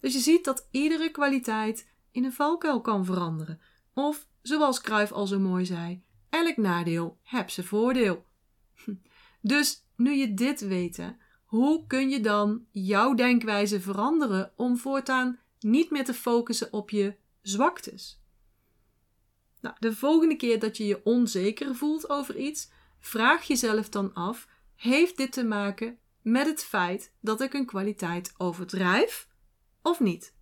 Dus 0.00 0.12
je 0.12 0.20
ziet 0.20 0.44
dat 0.44 0.68
iedere 0.70 1.10
kwaliteit 1.10 1.88
in 2.10 2.24
een 2.24 2.32
valkuil 2.32 2.80
kan 2.80 3.04
veranderen. 3.04 3.60
Of, 3.94 4.26
zoals 4.42 4.80
Cruyff 4.80 5.12
al 5.12 5.26
zo 5.26 5.38
mooi 5.38 5.66
zei, 5.66 6.02
elk 6.30 6.56
nadeel 6.56 7.18
heb 7.22 7.50
zijn 7.50 7.66
voordeel. 7.66 8.24
Dus 9.40 9.84
nu 9.96 10.12
je 10.12 10.34
dit 10.34 10.60
weet, 10.60 11.14
hoe 11.44 11.86
kun 11.86 12.08
je 12.08 12.20
dan 12.20 12.66
jouw 12.70 13.14
denkwijze 13.14 13.80
veranderen 13.80 14.52
om 14.56 14.76
voortaan 14.76 15.38
niet 15.60 15.90
meer 15.90 16.04
te 16.04 16.14
focussen 16.14 16.72
op 16.72 16.90
je 16.90 17.14
zwaktes? 17.42 18.20
Nou, 19.60 19.76
de 19.78 19.94
volgende 19.94 20.36
keer 20.36 20.58
dat 20.58 20.76
je 20.76 20.86
je 20.86 21.04
onzeker 21.04 21.74
voelt 21.74 22.10
over 22.10 22.36
iets, 22.36 22.70
vraag 23.06 23.46
jezelf 23.46 23.88
dan 23.88 24.14
af: 24.14 24.48
heeft 24.74 25.16
dit 25.16 25.32
te 25.32 25.44
maken 25.44 25.98
met 26.22 26.46
het 26.46 26.64
feit 26.64 27.12
dat 27.20 27.40
ik 27.40 27.54
een 27.54 27.66
kwaliteit 27.66 28.34
overdrijf 28.36 29.28
of 29.82 30.00
niet? 30.00 30.34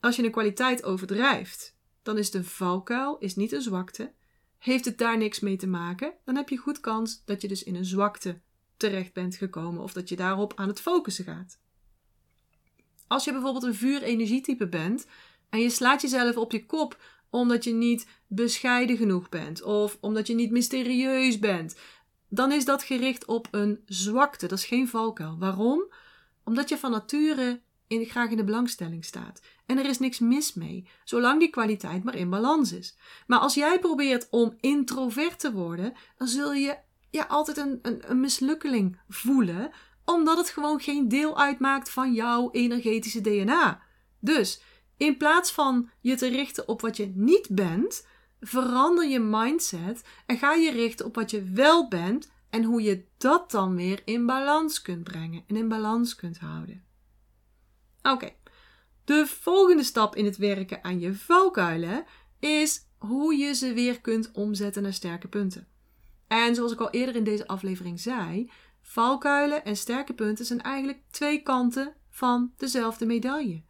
Als 0.00 0.16
je 0.16 0.24
een 0.24 0.30
kwaliteit 0.30 0.84
overdrijft, 0.84 1.76
dan 2.02 2.18
is 2.18 2.30
de 2.30 2.44
valkuil 2.44 3.18
is 3.18 3.36
niet 3.36 3.52
een 3.52 3.62
zwakte. 3.62 4.12
Heeft 4.58 4.84
het 4.84 4.98
daar 4.98 5.18
niks 5.18 5.40
mee 5.40 5.56
te 5.56 5.66
maken, 5.66 6.14
dan 6.24 6.36
heb 6.36 6.48
je 6.48 6.56
goed 6.56 6.80
kans 6.80 7.24
dat 7.24 7.40
je 7.40 7.48
dus 7.48 7.62
in 7.62 7.74
een 7.74 7.84
zwakte 7.84 8.40
terecht 8.76 9.12
bent 9.12 9.36
gekomen 9.36 9.82
of 9.82 9.92
dat 9.92 10.08
je 10.08 10.16
daarop 10.16 10.52
aan 10.56 10.68
het 10.68 10.80
focussen 10.80 11.24
gaat. 11.24 11.60
Als 13.06 13.24
je 13.24 13.32
bijvoorbeeld 13.32 13.64
een 13.64 13.74
vuurenergietype 13.74 14.68
bent 14.68 15.06
en 15.48 15.60
je 15.60 15.70
slaat 15.70 16.02
jezelf 16.02 16.36
op 16.36 16.52
je 16.52 16.66
kop 16.66 17.00
omdat 17.32 17.64
je 17.64 17.72
niet 17.72 18.06
bescheiden 18.26 18.96
genoeg 18.96 19.28
bent 19.28 19.62
of 19.62 19.98
omdat 20.00 20.26
je 20.26 20.34
niet 20.34 20.50
mysterieus 20.50 21.38
bent, 21.38 21.76
dan 22.28 22.52
is 22.52 22.64
dat 22.64 22.82
gericht 22.82 23.24
op 23.24 23.48
een 23.50 23.80
zwakte. 23.86 24.46
Dat 24.46 24.58
is 24.58 24.64
geen 24.64 24.88
valkuil. 24.88 25.36
Waarom? 25.38 25.92
Omdat 26.44 26.68
je 26.68 26.78
van 26.78 26.90
nature 26.90 27.60
in, 27.86 28.04
graag 28.04 28.30
in 28.30 28.36
de 28.36 28.44
belangstelling 28.44 29.04
staat. 29.04 29.40
En 29.66 29.78
er 29.78 29.86
is 29.86 29.98
niks 29.98 30.18
mis 30.18 30.54
mee, 30.54 30.88
zolang 31.04 31.40
die 31.40 31.50
kwaliteit 31.50 32.04
maar 32.04 32.14
in 32.14 32.30
balans 32.30 32.72
is. 32.72 32.96
Maar 33.26 33.38
als 33.38 33.54
jij 33.54 33.78
probeert 33.78 34.28
om 34.30 34.56
introvert 34.60 35.38
te 35.38 35.52
worden, 35.52 35.92
dan 36.16 36.28
zul 36.28 36.52
je 36.52 36.76
ja, 37.10 37.24
altijd 37.28 37.56
een, 37.56 37.78
een, 37.82 38.10
een 38.10 38.20
mislukkeling 38.20 39.00
voelen, 39.08 39.70
omdat 40.04 40.36
het 40.36 40.48
gewoon 40.48 40.80
geen 40.80 41.08
deel 41.08 41.38
uitmaakt 41.38 41.90
van 41.90 42.12
jouw 42.12 42.50
energetische 42.50 43.20
DNA. 43.20 43.82
Dus 44.20 44.62
in 44.96 45.16
plaats 45.16 45.52
van 45.52 45.90
je 46.00 46.14
te 46.14 46.28
richten 46.28 46.68
op 46.68 46.80
wat 46.80 46.96
je 46.96 47.12
niet 47.14 47.48
bent, 47.50 48.06
verander 48.40 49.08
je 49.08 49.20
mindset 49.20 50.02
en 50.26 50.38
ga 50.38 50.54
je 50.54 50.70
richten 50.70 51.06
op 51.06 51.14
wat 51.14 51.30
je 51.30 51.42
wel 51.42 51.88
bent 51.88 52.30
en 52.50 52.64
hoe 52.64 52.82
je 52.82 53.04
dat 53.16 53.50
dan 53.50 53.76
weer 53.76 54.02
in 54.04 54.26
balans 54.26 54.82
kunt 54.82 55.04
brengen 55.04 55.44
en 55.46 55.56
in 55.56 55.68
balans 55.68 56.14
kunt 56.14 56.38
houden. 56.38 56.84
Oké, 58.02 58.32
de 59.04 59.26
volgende 59.26 59.82
stap 59.82 60.16
in 60.16 60.24
het 60.24 60.36
werken 60.36 60.84
aan 60.84 61.00
je 61.00 61.14
valkuilen 61.14 62.04
is 62.38 62.86
hoe 62.98 63.36
je 63.36 63.54
ze 63.54 63.72
weer 63.72 64.00
kunt 64.00 64.30
omzetten 64.32 64.82
naar 64.82 64.92
sterke 64.92 65.28
punten. 65.28 65.68
En 66.26 66.54
zoals 66.54 66.72
ik 66.72 66.80
al 66.80 66.90
eerder 66.90 67.16
in 67.16 67.24
deze 67.24 67.46
aflevering 67.46 68.00
zei, 68.00 68.50
valkuilen 68.80 69.64
en 69.64 69.76
sterke 69.76 70.14
punten 70.14 70.44
zijn 70.44 70.62
eigenlijk 70.62 71.02
twee 71.10 71.42
kanten 71.42 71.94
van 72.10 72.52
dezelfde 72.56 73.06
medaille. 73.06 73.62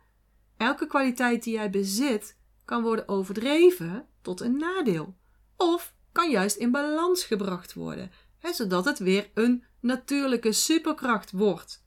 Elke 0.62 0.86
kwaliteit 0.86 1.42
die 1.42 1.52
jij 1.52 1.70
bezit 1.70 2.36
kan 2.64 2.82
worden 2.82 3.08
overdreven 3.08 4.06
tot 4.20 4.40
een 4.40 4.56
nadeel. 4.56 5.14
Of 5.56 5.94
kan 6.12 6.30
juist 6.30 6.56
in 6.56 6.70
balans 6.70 7.24
gebracht 7.24 7.72
worden, 7.74 8.10
zodat 8.52 8.84
het 8.84 8.98
weer 8.98 9.30
een 9.34 9.64
natuurlijke 9.80 10.52
superkracht 10.52 11.30
wordt. 11.30 11.84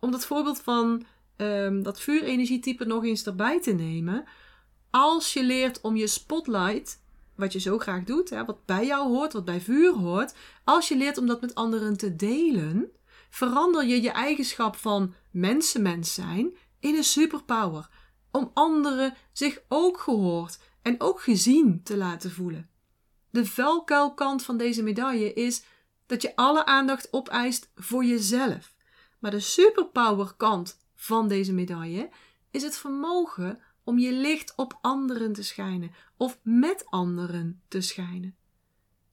Om 0.00 0.10
dat 0.10 0.26
voorbeeld 0.26 0.60
van 0.60 1.04
um, 1.36 1.82
dat 1.82 2.00
vuurenergietype 2.00 2.84
nog 2.84 3.04
eens 3.04 3.26
erbij 3.26 3.60
te 3.60 3.72
nemen. 3.72 4.24
Als 4.90 5.32
je 5.32 5.44
leert 5.44 5.80
om 5.80 5.96
je 5.96 6.06
spotlight, 6.06 7.02
wat 7.34 7.52
je 7.52 7.60
zo 7.60 7.78
graag 7.78 8.04
doet, 8.04 8.30
hè, 8.30 8.44
wat 8.44 8.64
bij 8.64 8.86
jou 8.86 9.08
hoort, 9.08 9.32
wat 9.32 9.44
bij 9.44 9.60
vuur 9.60 9.92
hoort. 9.92 10.34
Als 10.64 10.88
je 10.88 10.96
leert 10.96 11.18
om 11.18 11.26
dat 11.26 11.40
met 11.40 11.54
anderen 11.54 11.96
te 11.96 12.16
delen, 12.16 12.90
verander 13.30 13.86
je 13.86 14.02
je 14.02 14.10
eigenschap 14.10 14.76
van 14.76 15.14
mensenmens 15.30 16.14
zijn 16.14 16.56
in 16.80 16.94
een 16.94 17.04
superpower. 17.04 17.88
Om 18.30 18.50
anderen 18.54 19.14
zich 19.32 19.62
ook 19.68 20.00
gehoord 20.00 20.58
en 20.82 21.00
ook 21.00 21.20
gezien 21.20 21.82
te 21.82 21.96
laten 21.96 22.30
voelen. 22.30 22.70
De 23.30 23.46
vuilkuilkant 23.46 24.44
van 24.44 24.56
deze 24.56 24.82
medaille 24.82 25.32
is 25.32 25.64
dat 26.06 26.22
je 26.22 26.36
alle 26.36 26.64
aandacht 26.64 27.12
opeist 27.12 27.70
voor 27.74 28.04
jezelf. 28.04 28.74
Maar 29.18 29.30
de 29.30 29.40
superpower 29.40 30.34
kant 30.36 30.78
van 30.94 31.28
deze 31.28 31.52
medaille 31.52 32.10
is 32.50 32.62
het 32.62 32.76
vermogen 32.76 33.60
om 33.84 33.98
je 33.98 34.12
licht 34.12 34.52
op 34.56 34.78
anderen 34.80 35.32
te 35.32 35.42
schijnen 35.42 35.90
of 36.16 36.38
met 36.42 36.86
anderen 36.86 37.62
te 37.68 37.80
schijnen. 37.80 38.36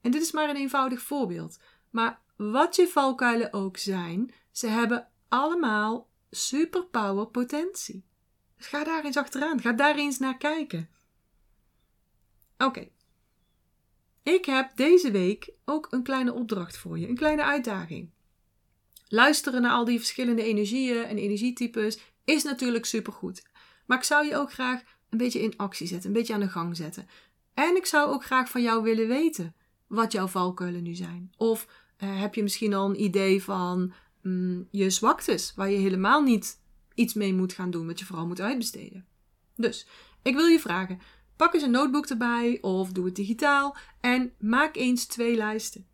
En 0.01 0.11
dit 0.11 0.21
is 0.21 0.31
maar 0.31 0.49
een 0.49 0.55
eenvoudig 0.55 1.01
voorbeeld, 1.01 1.59
maar 1.89 2.21
wat 2.37 2.75
je 2.75 2.87
valkuilen 2.87 3.53
ook 3.53 3.77
zijn, 3.77 4.33
ze 4.51 4.67
hebben 4.67 5.07
allemaal 5.29 6.09
superpower 6.35 7.27
potentie. 7.27 8.05
Dus 8.57 8.67
ga 8.67 8.83
daar 8.83 9.05
eens 9.05 9.17
achteraan, 9.17 9.61
ga 9.61 9.71
daar 9.71 9.95
eens 9.95 10.19
naar 10.19 10.37
kijken. 10.37 10.89
Oké. 12.57 12.87
Ik 14.23 14.45
heb 14.45 14.75
deze 14.75 15.11
week 15.11 15.53
ook 15.65 15.87
een 15.89 16.03
kleine 16.03 16.33
opdracht 16.33 16.77
voor 16.77 16.99
je, 16.99 17.07
een 17.07 17.15
kleine 17.15 17.43
uitdaging. 17.43 18.09
Luisteren 19.07 19.61
naar 19.61 19.71
al 19.71 19.85
die 19.85 19.97
verschillende 19.97 20.43
energieën 20.43 21.03
en 21.03 21.17
energietypes 21.17 21.99
is 22.23 22.43
natuurlijk 22.43 22.85
supergoed. 22.85 23.43
Maar 23.85 23.97
ik 23.97 24.03
zou 24.03 24.25
je 24.25 24.37
ook 24.37 24.53
graag 24.53 24.81
een 25.09 25.17
beetje 25.17 25.41
in 25.41 25.57
actie 25.57 25.87
zetten, 25.87 26.09
een 26.09 26.15
beetje 26.15 26.33
aan 26.33 26.39
de 26.39 26.49
gang 26.49 26.75
zetten. 26.75 27.07
En 27.53 27.75
ik 27.75 27.85
zou 27.85 28.13
ook 28.13 28.25
graag 28.25 28.49
van 28.49 28.61
jou 28.61 28.83
willen 28.83 29.07
weten 29.07 29.55
wat 29.87 30.11
jouw 30.11 30.27
valkuilen 30.27 30.83
nu 30.83 30.93
zijn. 30.93 31.31
Of 31.37 31.67
uh, 32.03 32.19
heb 32.21 32.35
je 32.35 32.43
misschien 32.43 32.73
al 32.73 32.89
een 32.89 33.03
idee 33.03 33.43
van 33.43 33.93
mm, 34.25 34.67
je 34.71 34.89
zwaktes, 34.89 35.53
waar 35.55 35.69
je 35.69 35.77
helemaal 35.77 36.21
niet 36.21 36.59
iets 36.93 37.13
mee 37.13 37.33
moet 37.33 37.53
gaan 37.53 37.71
doen, 37.71 37.87
wat 37.87 37.99
je 37.99 38.05
vooral 38.05 38.27
moet 38.27 38.41
uitbesteden. 38.41 39.05
Dus 39.55 39.87
ik 40.21 40.35
wil 40.35 40.45
je 40.45 40.59
vragen: 40.59 40.99
pak 41.35 41.53
eens 41.53 41.63
een 41.63 41.71
notebook 41.71 42.05
erbij 42.05 42.57
of 42.61 42.91
doe 42.91 43.05
het 43.05 43.15
digitaal 43.15 43.75
en 44.01 44.33
maak 44.39 44.75
eens 44.75 45.05
twee 45.05 45.35
lijsten. 45.35 45.87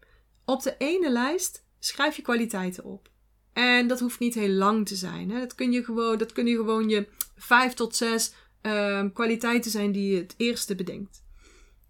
Op 0.45 0.63
de 0.63 0.75
ene 0.77 1.11
lijst 1.11 1.65
schrijf 1.79 2.15
je 2.15 2.21
kwaliteiten 2.21 2.83
op. 2.83 3.09
En 3.53 3.87
dat 3.87 3.99
hoeft 3.99 4.19
niet 4.19 4.33
heel 4.33 4.53
lang 4.53 4.87
te 4.87 4.95
zijn. 4.95 5.31
Hè. 5.31 5.39
Dat, 5.39 5.55
kun 5.55 5.71
je 5.71 5.83
gewoon, 5.83 6.17
dat 6.17 6.31
kunnen 6.31 6.55
gewoon 6.55 6.89
je 6.89 7.07
vijf 7.35 7.73
tot 7.73 7.95
zes 7.95 8.33
uh, 8.61 9.05
kwaliteiten 9.13 9.71
zijn 9.71 9.91
die 9.91 10.11
je 10.11 10.17
het 10.17 10.33
eerste 10.37 10.75
bedenkt. 10.75 11.23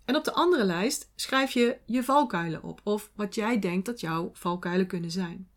En 0.06 0.16
op 0.16 0.24
de 0.24 0.34
andere 0.34 0.64
lijst 0.64 1.12
schrijf 1.16 1.52
je 1.52 1.78
je 1.86 2.04
valkuilen 2.04 2.64
op. 2.64 2.82
Of 2.84 3.12
wat 3.16 3.36
jij 3.36 3.60
denkt 3.60 3.86
dat 3.86 4.00
jouw 4.00 4.30
valkuilen 4.34 4.88
kunnen 4.88 5.12
zijn. 5.12 5.51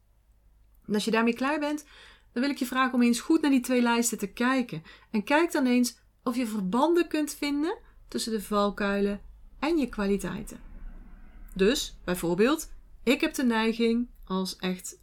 En 0.87 0.95
als 0.95 1.05
je 1.05 1.11
daarmee 1.11 1.35
klaar 1.35 1.59
bent, 1.59 1.85
dan 2.33 2.43
wil 2.43 2.53
ik 2.53 2.59
je 2.59 2.67
vragen 2.67 2.95
om 2.95 3.03
eens 3.03 3.21
goed 3.21 3.41
naar 3.41 3.51
die 3.51 3.61
twee 3.61 3.83
lijsten 3.83 4.19
te 4.19 4.27
kijken. 4.27 4.83
En 5.11 5.25
kijk 5.25 5.53
dan 5.53 5.67
eens 5.67 5.99
of 6.23 6.37
je 6.37 6.47
verbanden 6.47 7.09
kunt 7.09 7.35
vinden 7.35 7.79
tussen 8.09 8.33
de 8.33 8.43
valkuilen 8.43 9.21
en 9.59 9.79
je 9.79 9.89
kwaliteiten. 9.89 10.61
Dus 11.55 11.97
bijvoorbeeld, 12.05 12.73
ik 13.03 13.21
heb 13.21 13.35
de 13.35 13.45
neiging 13.45 14.09
als 14.25 14.57
echt 14.57 14.99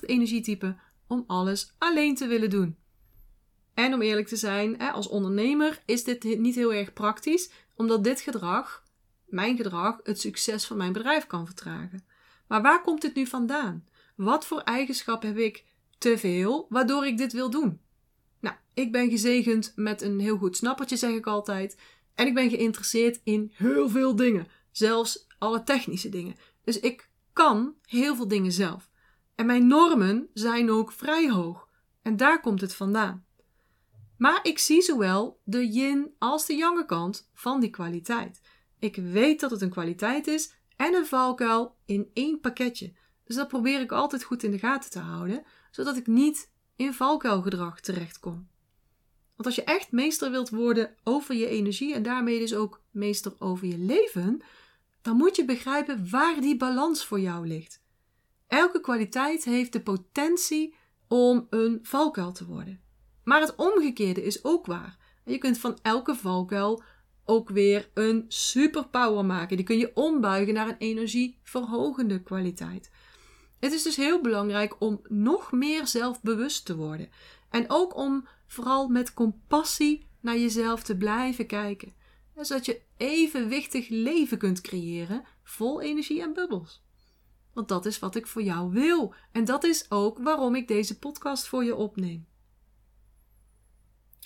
energietype 0.00 0.76
om 1.06 1.24
alles 1.26 1.74
alleen 1.78 2.14
te 2.14 2.26
willen 2.26 2.50
doen. 2.50 2.76
En 3.74 3.94
om 3.94 4.02
eerlijk 4.02 4.28
te 4.28 4.36
zijn, 4.36 4.78
als 4.78 5.08
ondernemer 5.08 5.82
is 5.86 6.04
dit 6.04 6.38
niet 6.38 6.54
heel 6.54 6.72
erg 6.72 6.92
praktisch, 6.92 7.50
omdat 7.76 8.04
dit 8.04 8.20
gedrag, 8.20 8.84
mijn 9.26 9.56
gedrag, 9.56 10.00
het 10.02 10.20
succes 10.20 10.64
van 10.64 10.76
mijn 10.76 10.92
bedrijf 10.92 11.26
kan 11.26 11.46
vertragen. 11.46 12.04
Maar 12.48 12.62
waar 12.62 12.82
komt 12.82 13.00
dit 13.00 13.14
nu 13.14 13.26
vandaan? 13.26 13.84
Wat 14.14 14.46
voor 14.46 14.60
eigenschap 14.60 15.22
heb 15.22 15.36
ik 15.36 15.64
te 15.98 16.18
veel 16.18 16.66
waardoor 16.68 17.06
ik 17.06 17.18
dit 17.18 17.32
wil 17.32 17.50
doen? 17.50 17.80
Nou, 18.40 18.56
ik 18.74 18.92
ben 18.92 19.10
gezegend 19.10 19.72
met 19.76 20.02
een 20.02 20.20
heel 20.20 20.36
goed 20.36 20.56
snappertje, 20.56 20.96
zeg 20.96 21.10
ik 21.10 21.26
altijd. 21.26 21.76
En 22.14 22.26
ik 22.26 22.34
ben 22.34 22.50
geïnteresseerd 22.50 23.20
in 23.24 23.52
heel 23.54 23.88
veel 23.88 24.16
dingen, 24.16 24.46
zelfs 24.70 25.26
alle 25.38 25.62
technische 25.62 26.08
dingen. 26.08 26.36
Dus 26.64 26.80
ik 26.80 27.10
kan 27.32 27.74
heel 27.86 28.16
veel 28.16 28.28
dingen 28.28 28.52
zelf. 28.52 28.90
En 29.34 29.46
mijn 29.46 29.66
normen 29.66 30.28
zijn 30.34 30.70
ook 30.70 30.92
vrij 30.92 31.30
hoog. 31.30 31.68
En 32.02 32.16
daar 32.16 32.40
komt 32.40 32.60
het 32.60 32.74
vandaan. 32.74 33.24
Maar 34.16 34.40
ik 34.42 34.58
zie 34.58 34.82
zowel 34.82 35.40
de 35.44 35.68
yin 35.68 36.14
als 36.18 36.46
de 36.46 36.54
yang 36.54 36.86
kant 36.86 37.30
van 37.34 37.60
die 37.60 37.70
kwaliteit. 37.70 38.40
Ik 38.78 38.96
weet 38.96 39.40
dat 39.40 39.50
het 39.50 39.62
een 39.62 39.70
kwaliteit 39.70 40.26
is 40.26 40.52
en 40.76 40.94
een 40.94 41.06
valkuil 41.06 41.76
in 41.84 42.10
één 42.12 42.40
pakketje. 42.40 42.92
Dus 43.32 43.40
dat 43.40 43.50
probeer 43.50 43.80
ik 43.80 43.92
altijd 43.92 44.24
goed 44.24 44.42
in 44.42 44.50
de 44.50 44.58
gaten 44.58 44.90
te 44.90 44.98
houden, 44.98 45.42
zodat 45.70 45.96
ik 45.96 46.06
niet 46.06 46.50
in 46.76 46.94
valkuilgedrag 46.94 47.80
terechtkom. 47.80 48.48
Want 49.36 49.46
als 49.46 49.54
je 49.54 49.64
echt 49.64 49.92
meester 49.92 50.30
wilt 50.30 50.50
worden 50.50 50.94
over 51.04 51.34
je 51.34 51.46
energie 51.46 51.94
en 51.94 52.02
daarmee 52.02 52.38
dus 52.38 52.54
ook 52.54 52.82
meester 52.90 53.32
over 53.38 53.66
je 53.66 53.78
leven, 53.78 54.42
dan 55.02 55.16
moet 55.16 55.36
je 55.36 55.44
begrijpen 55.44 56.10
waar 56.10 56.40
die 56.40 56.56
balans 56.56 57.04
voor 57.04 57.20
jou 57.20 57.46
ligt. 57.46 57.82
Elke 58.46 58.80
kwaliteit 58.80 59.44
heeft 59.44 59.72
de 59.72 59.82
potentie 59.82 60.74
om 61.08 61.46
een 61.50 61.78
valkuil 61.82 62.32
te 62.32 62.46
worden. 62.46 62.80
Maar 63.24 63.40
het 63.40 63.54
omgekeerde 63.54 64.24
is 64.24 64.44
ook 64.44 64.66
waar. 64.66 64.98
Je 65.24 65.38
kunt 65.38 65.58
van 65.58 65.78
elke 65.82 66.14
valkuil 66.14 66.82
ook 67.24 67.48
weer 67.48 67.90
een 67.94 68.24
superpower 68.28 69.24
maken. 69.24 69.56
Die 69.56 69.66
kun 69.66 69.78
je 69.78 69.94
ombuigen 69.94 70.54
naar 70.54 70.68
een 70.68 70.78
energieverhogende 70.78 72.22
kwaliteit. 72.22 72.90
Het 73.62 73.72
is 73.72 73.82
dus 73.82 73.96
heel 73.96 74.20
belangrijk 74.20 74.80
om 74.80 75.00
nog 75.08 75.52
meer 75.52 75.86
zelfbewust 75.86 76.64
te 76.64 76.76
worden. 76.76 77.10
En 77.50 77.64
ook 77.68 77.96
om 77.96 78.26
vooral 78.46 78.88
met 78.88 79.14
compassie 79.14 80.06
naar 80.20 80.38
jezelf 80.38 80.82
te 80.82 80.96
blijven 80.96 81.46
kijken. 81.46 81.92
Zodat 82.36 82.64
je 82.64 82.80
evenwichtig 82.96 83.88
leven 83.88 84.38
kunt 84.38 84.60
creëren 84.60 85.24
vol 85.42 85.80
energie 85.80 86.22
en 86.22 86.32
bubbels. 86.32 86.82
Want 87.52 87.68
dat 87.68 87.86
is 87.86 87.98
wat 87.98 88.14
ik 88.14 88.26
voor 88.26 88.42
jou 88.42 88.70
wil. 88.70 89.14
En 89.32 89.44
dat 89.44 89.64
is 89.64 89.90
ook 89.90 90.18
waarom 90.18 90.54
ik 90.54 90.68
deze 90.68 90.98
podcast 90.98 91.46
voor 91.46 91.64
je 91.64 91.76
opneem. 91.76 92.26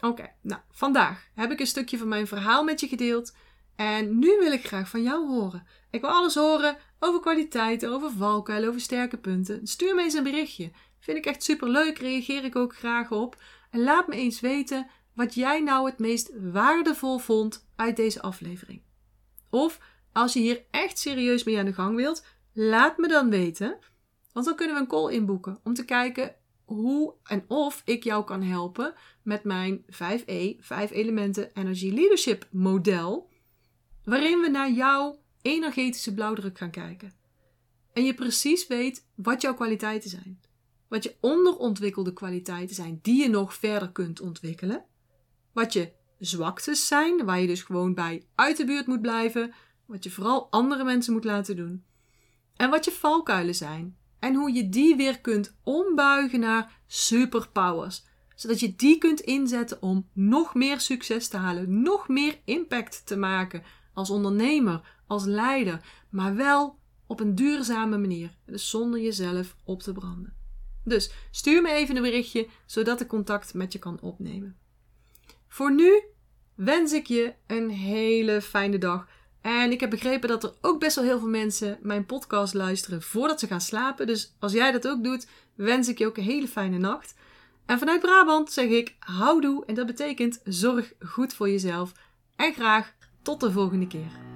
Oké, 0.00 0.32
nou, 0.42 0.60
vandaag 0.70 1.28
heb 1.34 1.50
ik 1.50 1.60
een 1.60 1.66
stukje 1.66 1.98
van 1.98 2.08
mijn 2.08 2.26
verhaal 2.26 2.64
met 2.64 2.80
je 2.80 2.88
gedeeld. 2.88 3.34
En 3.74 4.18
nu 4.18 4.38
wil 4.38 4.52
ik 4.52 4.66
graag 4.66 4.88
van 4.88 5.02
jou 5.02 5.28
horen. 5.28 5.66
Ik 5.90 6.00
wil 6.00 6.10
alles 6.10 6.34
horen 6.34 6.76
over 6.98 7.20
kwaliteiten, 7.20 7.90
over 7.90 8.10
valkuilen, 8.10 8.68
over 8.68 8.80
sterke 8.80 9.16
punten. 9.16 9.66
Stuur 9.66 9.94
me 9.94 10.02
eens 10.02 10.14
een 10.14 10.22
berichtje. 10.22 10.70
Vind 10.98 11.18
ik 11.18 11.26
echt 11.26 11.42
super 11.42 11.68
leuk, 11.68 11.98
reageer 11.98 12.44
ik 12.44 12.56
ook 12.56 12.76
graag 12.76 13.10
op. 13.10 13.42
En 13.70 13.82
laat 13.82 14.08
me 14.08 14.14
eens 14.14 14.40
weten 14.40 14.86
wat 15.14 15.34
jij 15.34 15.60
nou 15.60 15.86
het 15.86 15.98
meest 15.98 16.30
waardevol 16.52 17.18
vond 17.18 17.66
uit 17.76 17.96
deze 17.96 18.22
aflevering. 18.22 18.82
Of 19.50 19.80
als 20.12 20.32
je 20.32 20.40
hier 20.40 20.64
echt 20.70 20.98
serieus 20.98 21.44
mee 21.44 21.58
aan 21.58 21.64
de 21.64 21.72
gang 21.72 21.96
wilt, 21.96 22.24
laat 22.52 22.98
me 22.98 23.08
dan 23.08 23.30
weten. 23.30 23.78
Want 24.32 24.46
dan 24.46 24.56
kunnen 24.56 24.74
we 24.74 24.80
een 24.80 24.88
call 24.88 25.12
inboeken 25.12 25.58
om 25.64 25.74
te 25.74 25.84
kijken 25.84 26.34
hoe 26.64 27.14
en 27.24 27.44
of 27.48 27.82
ik 27.84 28.04
jou 28.04 28.24
kan 28.24 28.42
helpen 28.42 28.94
met 29.22 29.44
mijn 29.44 29.84
5E, 29.90 30.60
5 30.60 30.90
elementen 30.90 31.50
Energy 31.54 31.90
Leadership 31.90 32.48
model, 32.50 33.30
waarin 34.04 34.40
we 34.40 34.48
naar 34.48 34.70
jouw 34.70 35.18
energetische 35.46 36.14
blauwdruk 36.14 36.58
gaan 36.58 36.70
kijken. 36.70 37.12
En 37.92 38.04
je 38.04 38.14
precies 38.14 38.66
weet 38.66 39.06
wat 39.14 39.42
jouw 39.42 39.54
kwaliteiten 39.54 40.10
zijn. 40.10 40.40
Wat 40.88 41.02
je 41.02 41.16
onderontwikkelde 41.20 42.12
kwaliteiten 42.12 42.76
zijn 42.76 42.98
die 43.02 43.22
je 43.22 43.28
nog 43.28 43.54
verder 43.54 43.92
kunt 43.92 44.20
ontwikkelen. 44.20 44.84
Wat 45.52 45.72
je 45.72 45.92
zwaktes 46.18 46.86
zijn, 46.86 47.24
waar 47.24 47.40
je 47.40 47.46
dus 47.46 47.62
gewoon 47.62 47.94
bij 47.94 48.26
uit 48.34 48.56
de 48.56 48.64
buurt 48.64 48.86
moet 48.86 49.00
blijven. 49.00 49.54
Wat 49.86 50.04
je 50.04 50.10
vooral 50.10 50.50
andere 50.50 50.84
mensen 50.84 51.12
moet 51.12 51.24
laten 51.24 51.56
doen. 51.56 51.84
En 52.56 52.70
wat 52.70 52.84
je 52.84 52.90
valkuilen 52.90 53.54
zijn. 53.54 53.96
En 54.18 54.34
hoe 54.34 54.52
je 54.52 54.68
die 54.68 54.96
weer 54.96 55.20
kunt 55.20 55.56
ombuigen 55.62 56.40
naar 56.40 56.80
superpowers. 56.86 58.04
Zodat 58.34 58.60
je 58.60 58.76
die 58.76 58.98
kunt 58.98 59.20
inzetten 59.20 59.82
om 59.82 60.08
nog 60.12 60.54
meer 60.54 60.80
succes 60.80 61.28
te 61.28 61.36
halen, 61.36 61.82
nog 61.82 62.08
meer 62.08 62.40
impact 62.44 63.06
te 63.06 63.16
maken 63.16 63.62
als 63.94 64.10
ondernemer, 64.10 64.95
als 65.06 65.24
leider, 65.24 65.80
maar 66.10 66.36
wel 66.36 66.78
op 67.06 67.20
een 67.20 67.34
duurzame 67.34 67.98
manier. 67.98 68.36
Dus 68.46 68.70
zonder 68.70 69.00
jezelf 69.00 69.56
op 69.64 69.82
te 69.82 69.92
branden. 69.92 70.34
Dus 70.84 71.10
stuur 71.30 71.62
me 71.62 71.70
even 71.70 71.96
een 71.96 72.02
berichtje 72.02 72.48
zodat 72.66 73.00
ik 73.00 73.08
contact 73.08 73.54
met 73.54 73.72
je 73.72 73.78
kan 73.78 74.00
opnemen. 74.00 74.56
Voor 75.48 75.74
nu 75.74 76.02
wens 76.54 76.92
ik 76.92 77.06
je 77.06 77.34
een 77.46 77.70
hele 77.70 78.42
fijne 78.42 78.78
dag. 78.78 79.08
En 79.40 79.70
ik 79.70 79.80
heb 79.80 79.90
begrepen 79.90 80.28
dat 80.28 80.44
er 80.44 80.54
ook 80.60 80.80
best 80.80 80.96
wel 80.96 81.04
heel 81.04 81.18
veel 81.18 81.28
mensen 81.28 81.78
mijn 81.82 82.06
podcast 82.06 82.54
luisteren 82.54 83.02
voordat 83.02 83.40
ze 83.40 83.46
gaan 83.46 83.60
slapen. 83.60 84.06
Dus 84.06 84.34
als 84.38 84.52
jij 84.52 84.72
dat 84.72 84.88
ook 84.88 85.04
doet, 85.04 85.28
wens 85.54 85.88
ik 85.88 85.98
je 85.98 86.06
ook 86.06 86.16
een 86.16 86.22
hele 86.22 86.48
fijne 86.48 86.78
nacht. 86.78 87.14
En 87.66 87.78
vanuit 87.78 88.00
Brabant 88.00 88.52
zeg 88.52 88.68
ik 88.68 88.96
houdoe 88.98 89.64
en 89.64 89.74
dat 89.74 89.86
betekent 89.86 90.40
zorg 90.44 90.92
goed 91.00 91.34
voor 91.34 91.50
jezelf. 91.50 91.92
En 92.36 92.52
graag 92.52 92.94
tot 93.22 93.40
de 93.40 93.52
volgende 93.52 93.86
keer. 93.86 94.35